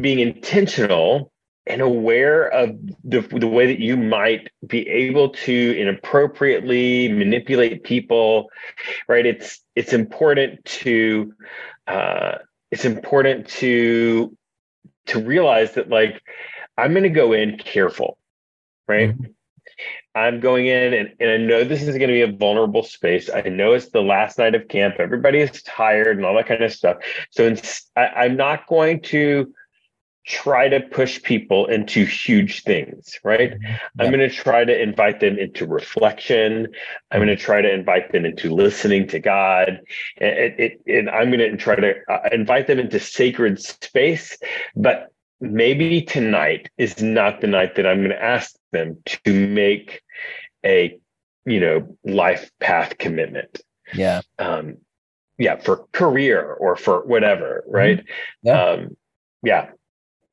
being 0.00 0.18
intentional 0.18 1.32
and 1.66 1.80
aware 1.80 2.48
of 2.48 2.76
the, 3.04 3.20
the 3.20 3.46
way 3.46 3.66
that 3.66 3.80
you 3.80 3.96
might 3.96 4.50
be 4.66 4.88
able 4.88 5.28
to 5.28 5.78
inappropriately 5.78 7.12
manipulate 7.12 7.84
people 7.84 8.48
right? 9.08 9.26
It's 9.26 9.60
it's 9.74 9.92
important 9.92 10.64
to 10.64 11.32
uh, 11.86 12.38
it's 12.70 12.84
important 12.84 13.48
to 13.48 14.36
to 15.06 15.20
realize 15.20 15.72
that 15.74 15.88
like 15.88 16.22
i'm 16.78 16.92
going 16.92 17.02
to 17.02 17.08
go 17.08 17.32
in 17.32 17.58
careful 17.58 18.18
right? 18.86 19.10
Mm-hmm. 19.10 19.24
i'm 20.14 20.40
going 20.40 20.66
in 20.66 20.94
and, 20.94 21.14
and 21.20 21.30
i 21.30 21.36
know 21.36 21.64
this 21.64 21.82
is 21.82 21.88
going 21.88 22.00
to 22.00 22.06
be 22.08 22.22
a 22.22 22.32
vulnerable 22.32 22.82
space. 22.82 23.30
I 23.32 23.42
know 23.42 23.72
it's 23.72 23.90
the 23.90 24.02
last 24.02 24.38
night 24.38 24.54
of 24.54 24.68
camp. 24.68 24.96
Everybody 24.98 25.38
is 25.40 25.62
tired 25.62 26.16
and 26.16 26.26
all 26.26 26.34
that 26.36 26.46
kind 26.46 26.62
of 26.62 26.72
stuff. 26.72 26.98
So 27.30 27.54
I, 27.96 28.06
i'm 28.06 28.36
not 28.36 28.66
going 28.66 29.00
to 29.02 29.52
try 30.26 30.68
to 30.68 30.80
push 30.80 31.22
people 31.22 31.66
into 31.66 32.04
huge 32.04 32.62
things, 32.62 33.18
right? 33.24 33.52
Mm-hmm. 33.52 33.62
Yeah. 33.64 33.78
I'm 33.98 34.12
going 34.12 34.28
to 34.28 34.34
try 34.34 34.64
to 34.64 34.82
invite 34.82 35.20
them 35.20 35.38
into 35.38 35.66
reflection. 35.66 36.68
I'm 37.10 37.18
going 37.18 37.28
to 37.28 37.36
try 37.36 37.62
to 37.62 37.72
invite 37.72 38.12
them 38.12 38.24
into 38.24 38.54
listening 38.54 39.08
to 39.08 39.18
God. 39.18 39.80
And, 40.18 40.60
it, 40.60 40.80
and 40.86 41.08
I'm 41.08 41.30
going 41.30 41.50
to 41.50 41.56
try 41.56 41.76
to 41.76 41.94
uh, 42.08 42.28
invite 42.32 42.66
them 42.66 42.78
into 42.78 43.00
sacred 43.00 43.60
space. 43.60 44.36
But 44.76 45.08
maybe 45.40 46.02
tonight 46.02 46.70
is 46.76 47.02
not 47.02 47.40
the 47.40 47.46
night 47.46 47.76
that 47.76 47.86
I'm 47.86 47.98
going 47.98 48.10
to 48.10 48.22
ask 48.22 48.54
them 48.72 48.98
to 49.06 49.48
make 49.48 50.02
a, 50.64 50.98
you 51.46 51.60
know, 51.60 51.96
life 52.04 52.50
path 52.60 52.98
commitment. 52.98 53.60
Yeah. 53.94 54.20
Um, 54.38 54.76
yeah, 55.38 55.56
for 55.56 55.86
career 55.92 56.42
or 56.42 56.76
for 56.76 57.06
whatever, 57.06 57.64
right? 57.66 57.98
Mm-hmm. 57.98 58.46
Yeah. 58.46 58.62
Um, 58.62 58.96
yeah 59.42 59.70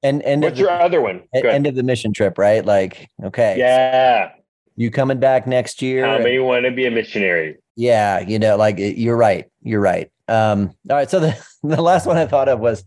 and 0.04 0.22
and 0.24 0.42
what's 0.42 0.60
your 0.60 0.70
other 0.70 1.02
one? 1.02 1.24
End 1.34 1.68
of 1.68 1.76
the 1.76 1.84
mission 1.84 2.14
trip, 2.14 2.38
right? 2.38 2.66
Like, 2.66 3.10
okay, 3.24 3.56
yeah, 3.58 4.32
you 4.76 4.92
coming 4.92 5.20
back 5.20 5.48
next 5.48 5.82
year? 5.82 6.06
How 6.06 6.20
many 6.20 6.40
want 6.40 6.66
to 6.66 6.72
be 6.72 6.86
a 6.86 6.92
missionary? 6.92 7.58
Yeah, 7.76 8.20
you 8.20 8.40
know, 8.40 8.58
like 8.58 8.76
you're 8.78 9.18
right, 9.18 9.46
you're 9.64 9.82
right. 9.82 10.12
Um, 10.28 10.74
all 10.90 10.98
right, 10.98 11.10
so 11.10 11.20
the 11.20 11.48
the 11.64 11.82
last 11.82 12.06
one 12.06 12.18
I 12.18 12.26
thought 12.26 12.50
of 12.50 12.60
was, 12.60 12.84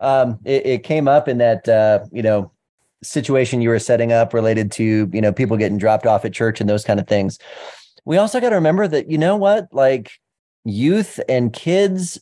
um, 0.00 0.38
it, 0.44 0.66
it 0.66 0.82
came 0.82 1.08
up 1.08 1.28
in 1.28 1.38
that 1.38 1.68
uh, 1.68 2.04
you 2.12 2.22
know 2.22 2.52
situation 3.02 3.62
you 3.62 3.68
were 3.68 3.78
setting 3.78 4.12
up 4.12 4.34
related 4.34 4.72
to 4.72 5.08
you 5.12 5.20
know 5.20 5.32
people 5.32 5.56
getting 5.56 5.78
dropped 5.78 6.06
off 6.06 6.24
at 6.24 6.32
church 6.32 6.60
and 6.60 6.68
those 6.68 6.84
kind 6.84 7.00
of 7.00 7.06
things. 7.06 7.38
We 8.04 8.16
also 8.16 8.40
got 8.40 8.50
to 8.50 8.56
remember 8.56 8.88
that 8.88 9.10
you 9.10 9.18
know 9.18 9.36
what, 9.36 9.68
like 9.72 10.10
youth 10.64 11.20
and 11.28 11.52
kids 11.52 12.18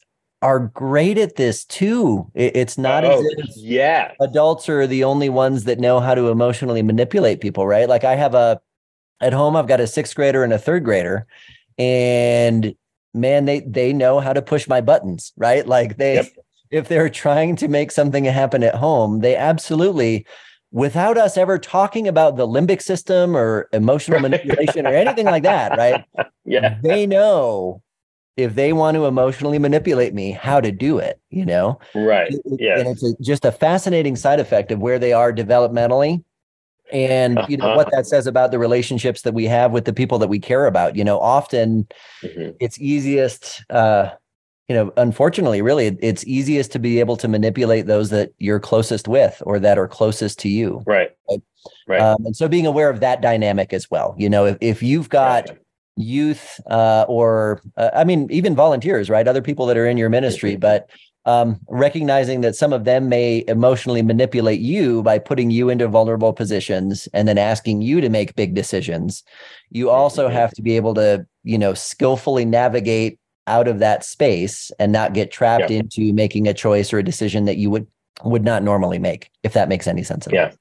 are 0.47 0.61
great 0.61 1.19
at 1.19 1.35
this 1.35 1.65
too. 1.65 2.31
It's 2.33 2.79
not 2.79 3.05
oh, 3.05 3.19
as 3.19 3.25
if 3.37 3.57
yeah. 3.57 4.13
adults 4.21 4.69
are 4.69 4.87
the 4.87 5.03
only 5.03 5.29
ones 5.29 5.65
that 5.65 5.81
know 5.81 5.99
how 5.99 6.15
to 6.15 6.29
emotionally 6.29 6.83
manipulate 6.83 7.41
people, 7.41 7.67
right? 7.67 7.89
Like 7.89 8.05
I 8.05 8.15
have 8.15 8.37
a 8.37 8.61
at 9.21 9.33
home, 9.33 9.57
I've 9.57 9.67
got 9.67 9.81
a 9.81 9.89
sixth 9.89 10.15
grader 10.15 10.45
and 10.45 10.53
a 10.53 10.59
third 10.59 10.85
grader, 10.85 11.27
and 11.79 12.77
man, 13.13 13.47
they 13.47 13.59
they 13.59 13.93
know 13.93 14.21
how 14.21 14.33
to 14.33 14.41
push 14.41 14.69
my 14.69 14.81
buttons, 14.81 15.33
right? 15.37 15.67
Like 15.67 15.97
they 15.97 16.15
yep. 16.15 16.27
if 16.71 16.87
they're 16.87 17.11
trying 17.11 17.57
to 17.57 17.67
make 17.67 17.91
something 17.91 18.25
happen 18.25 18.63
at 18.63 18.77
home, 18.77 19.23
they 19.23 19.35
absolutely 19.35 20.29
without 20.71 21.19
us 21.19 21.37
ever 21.37 21.59
talking 21.59 22.07
about 22.07 22.37
the 22.37 22.47
limbic 22.47 22.83
system 22.83 23.37
or 23.37 23.69
emotional 23.73 24.21
manipulation 24.29 24.87
or 24.87 24.95
anything 24.95 25.27
like 25.27 25.43
that, 25.43 25.77
right? 25.77 26.05
Yeah. 26.45 26.79
They 26.85 27.05
know 27.05 27.83
if 28.37 28.55
they 28.55 28.73
want 28.73 28.97
to 28.97 29.07
emotionally 29.07 29.59
manipulate 29.59 30.15
me, 30.15 30.31
how 30.31 30.61
to 30.61 30.71
do 30.71 30.99
it, 30.99 31.21
you 31.31 31.45
know? 31.45 31.79
Right. 31.95 32.35
Yeah. 32.45 32.79
And 32.79 32.89
it's 32.89 33.03
a, 33.03 33.15
just 33.23 33.45
a 33.45 33.53
fascinating 33.53 34.17
side 34.17 34.41
effect 34.41 34.71
of 34.71 34.79
where 34.79 34.99
they 34.99 35.13
are 35.13 35.33
developmentally 35.33 36.23
and 36.93 37.41
you 37.49 37.57
know 37.57 37.67
uh-huh. 37.67 37.77
what 37.77 37.91
that 37.91 38.07
says 38.07 38.29
about 38.29 38.53
the 38.53 38.61
relationships 38.61 39.23
that 39.23 39.35
we 39.35 39.45
have 39.45 39.73
with 39.73 39.87
the 39.87 39.93
people 39.93 40.19
that 40.19 40.29
we 40.29 40.39
care 40.39 40.67
about 40.67 40.95
you 40.95 41.03
know 41.03 41.19
often 41.19 41.85
mm-hmm. 42.23 42.51
it's 42.61 42.81
easiest 42.81 43.65
uh 43.71 44.09
you 44.69 44.77
know 44.77 44.93
unfortunately 44.97 45.61
really 45.61 45.99
it's 46.01 46.25
easiest 46.29 46.71
to 46.71 46.79
be 46.79 47.01
able 47.01 47.17
to 47.17 47.27
manipulate 47.27 47.87
those 47.87 48.11
that 48.11 48.33
you're 48.39 48.61
closest 48.61 49.09
with 49.09 49.43
or 49.45 49.59
that 49.59 49.79
are 49.79 49.89
closest 49.89 50.39
to 50.39 50.49
you 50.49 50.81
right 50.87 51.11
right, 51.29 51.43
right. 51.89 52.01
Um, 52.01 52.25
and 52.25 52.37
so 52.37 52.47
being 52.47 52.67
aware 52.67 52.89
of 52.89 53.01
that 53.01 53.21
dynamic 53.21 53.73
as 53.73 53.91
well 53.91 54.15
you 54.17 54.31
know 54.31 54.47
if, 54.47 54.57
if 54.61 54.81
you've 54.81 55.09
got 55.09 55.49
right 55.49 55.59
youth 55.97 56.61
uh, 56.71 57.05
or 57.09 57.63
uh, 57.77 57.91
i 57.95 58.05
mean 58.05 58.27
even 58.31 58.55
volunteers 58.55 59.09
right? 59.09 59.27
Other 59.27 59.43
people 59.43 59.67
that 59.67 59.77
are 59.77 59.87
in 59.87 59.97
your 59.97 60.09
ministry 60.09 60.57
but 60.57 60.89
um, 61.27 61.59
recognizing 61.69 62.41
that 62.43 62.55
some 62.55 62.73
of 62.73 62.85
them 62.85 63.09
may 63.09 63.45
emotionally 63.49 64.01
manipulate 64.01 64.61
you 64.61 65.03
by 65.03 65.19
putting 65.19 65.51
you 65.51 65.69
into 65.69 65.89
vulnerable 65.89 66.33
positions 66.33 67.09
and 67.13 67.27
then 67.27 67.37
asking 67.37 67.83
you 67.83 68.01
to 68.01 68.09
make 68.09 68.37
big 68.37 68.55
decisions. 68.55 69.25
You 69.71 69.91
also 69.91 70.29
have 70.29 70.53
to 70.53 70.63
be 70.63 70.77
able 70.77 70.95
to 70.95 71.27
you 71.43 71.59
know 71.59 71.75
skillfully 71.75 72.45
navigate 72.45 73.19
out 73.49 73.69
of 73.69 73.81
that 73.81 74.05
space 74.05 74.71
and 74.79 74.93
not 74.93 75.15
get 75.15 75.31
trapped 75.31 75.71
yeah. 75.71 75.79
into 75.79 76.13
making 76.13 76.49
a 76.49 76.55
choice 76.55 76.93
or 76.93 76.99
a 76.99 77.05
decision 77.05 77.45
that 77.45 77.57
you 77.57 77.71
would 77.71 77.87
would 78.25 78.45
not 78.45 78.63
normally 78.63 78.99
make 78.99 79.31
if 79.43 79.53
that 79.53 79.69
makes 79.69 79.87
any 79.87 80.03
sense 80.03 80.27
at 80.27 80.33
yeah. 80.33 80.47
all. 80.47 80.57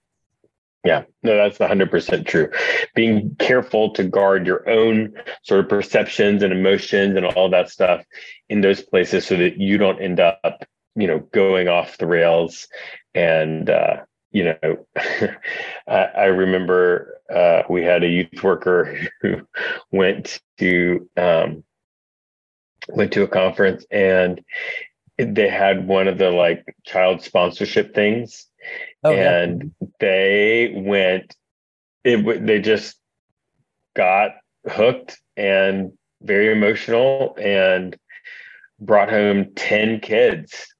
Yeah, 0.86 1.06
no, 1.24 1.36
that's 1.36 1.58
100% 1.58 2.28
true. 2.28 2.52
Being 2.93 3.36
careful 3.39 3.89
to 3.93 4.04
guard 4.04 4.45
your 4.45 4.69
own 4.69 5.13
sort 5.41 5.62
of 5.62 5.67
perceptions 5.67 6.43
and 6.43 6.54
emotions 6.54 7.17
and 7.17 7.26
all 7.26 7.50
that 7.50 7.71
stuff 7.71 8.06
in 8.50 8.62
those 8.62 8.84
places 8.84 9.26
so 9.26 9.36
that 9.36 9.58
you 9.58 9.80
don't 9.80 10.00
end 10.00 10.19
up, 10.19 10.63
you 10.95 11.08
know, 11.08 11.19
going 11.34 11.67
off 11.67 11.98
the 11.98 12.06
rails. 12.06 12.67
And, 13.15 13.67
uh, 13.67 14.04
you 14.32 14.43
know, 14.43 14.86
I, 15.88 16.04
I, 16.04 16.26
remember 16.26 17.19
uh, 17.34 17.63
we 17.67 17.82
had 17.82 18.04
a 18.04 18.08
youth 18.08 18.43
worker 18.43 18.95
who 19.21 19.41
went 19.91 20.39
to, 20.60 21.10
um, 21.17 21.63
went 22.89 23.12
to 23.13 23.24
a 23.24 23.28
conference 23.28 23.88
and 23.89 24.39
they 25.17 25.49
had 25.49 25.88
one 25.88 26.08
of 26.08 26.17
the 26.17 26.30
like 26.30 26.75
child 26.86 27.21
sponsorship 27.21 27.93
things 27.95 28.47
Oh, 29.06 29.13
and 29.13 29.71
yeah. 29.80 29.88
they 29.99 30.73
went 30.75 31.36
it 32.04 32.45
they 32.45 32.60
just 32.60 32.97
got 33.95 34.32
hooked 34.67 35.19
and 35.38 35.91
very 36.21 36.51
emotional 36.51 37.36
and 37.39 37.95
brought 38.80 39.12
home 39.12 39.54
10 39.56 39.99
kids 39.99 40.73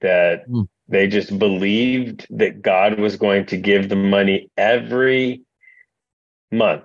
that 0.00 0.48
mm. 0.48 0.68
they 0.88 1.08
just 1.08 1.36
believed 1.38 2.26
that 2.30 2.62
God 2.62 3.00
was 3.00 3.16
going 3.16 3.46
to 3.46 3.56
give 3.56 3.88
them 3.88 4.10
money 4.10 4.48
every 4.56 5.42
month 6.52 6.84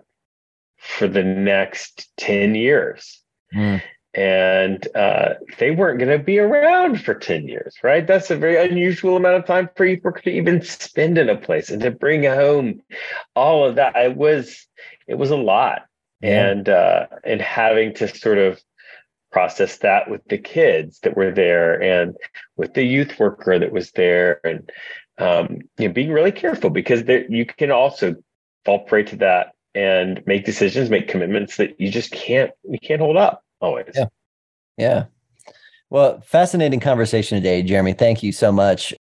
for 0.77 1.07
the 1.07 1.23
next 1.23 2.09
10 2.17 2.55
years. 2.55 3.21
Mm 3.53 3.81
and 4.15 4.88
uh, 4.95 5.34
they 5.60 5.71
weren't 5.71 5.99
going 5.99 6.17
to 6.17 6.23
be 6.23 6.39
around 6.39 7.04
for 7.04 7.13
10 7.13 7.47
years 7.47 7.75
right? 7.84 8.08
That's 8.08 8.32
a 8.32 8.38
very 8.38 8.58
unusual 8.58 9.17
amount 9.17 9.36
of 9.36 9.45
time 9.45 9.69
for 9.75 9.86
you 9.86 9.99
to 9.99 10.30
even 10.30 10.62
spend 10.62 11.17
in 11.17 11.30
a 11.30 11.38
place 11.38 11.69
and 11.69 11.82
to 11.82 11.91
bring 11.91 12.23
home 12.23 12.82
all 13.36 13.65
of 13.65 13.75
that. 13.75 13.95
It 13.95 14.15
was 14.15 14.65
it 15.08 15.15
was 15.15 15.32
a 15.32 15.36
lot. 15.36 15.84
Yeah. 16.21 16.49
and 16.49 16.69
uh, 16.69 17.08
and 17.23 17.41
having 17.41 17.93
to 17.95 18.08
sort 18.08 18.38
of 18.38 18.60
process 19.32 19.80
that 19.80 20.10
with 20.10 20.21
the 20.30 20.38
kids 20.38 20.99
that 21.01 21.17
were 21.17 21.32
there 21.32 21.82
and 21.82 22.15
with 22.56 22.73
the 22.73 22.84
youth 22.84 23.19
worker 23.19 23.60
that 23.60 23.73
was 23.73 23.91
there 23.91 24.39
and 24.45 24.71
um, 25.17 25.60
you 25.78 25.88
know 25.88 25.93
being 25.93 26.12
really 26.12 26.32
careful 26.32 26.69
because 26.69 27.04
there, 27.04 27.30
you 27.30 27.45
can 27.45 27.69
also 27.69 28.15
fall 28.63 28.80
prey 28.86 29.04
to 29.04 29.17
that 29.17 29.51
and 29.75 30.23
make 30.25 30.45
decisions 30.45 30.89
make 30.89 31.10
commitments 31.10 31.58
that 31.58 31.80
you 31.80 31.91
just 31.91 32.12
can't 32.12 32.51
you 32.63 32.80
can't 32.80 33.01
hold 33.01 33.17
up 33.17 33.43
always. 33.65 33.91
Yeah. 33.95 34.06
Yeah. 34.78 35.06
Well, 35.89 36.21
fascinating 36.21 36.80
conversation 36.80 37.38
today, 37.38 37.63
Jeremy. 37.63 37.93
Thank 37.93 38.23
you 38.23 38.32
so 38.32 38.51
much. 38.51 38.93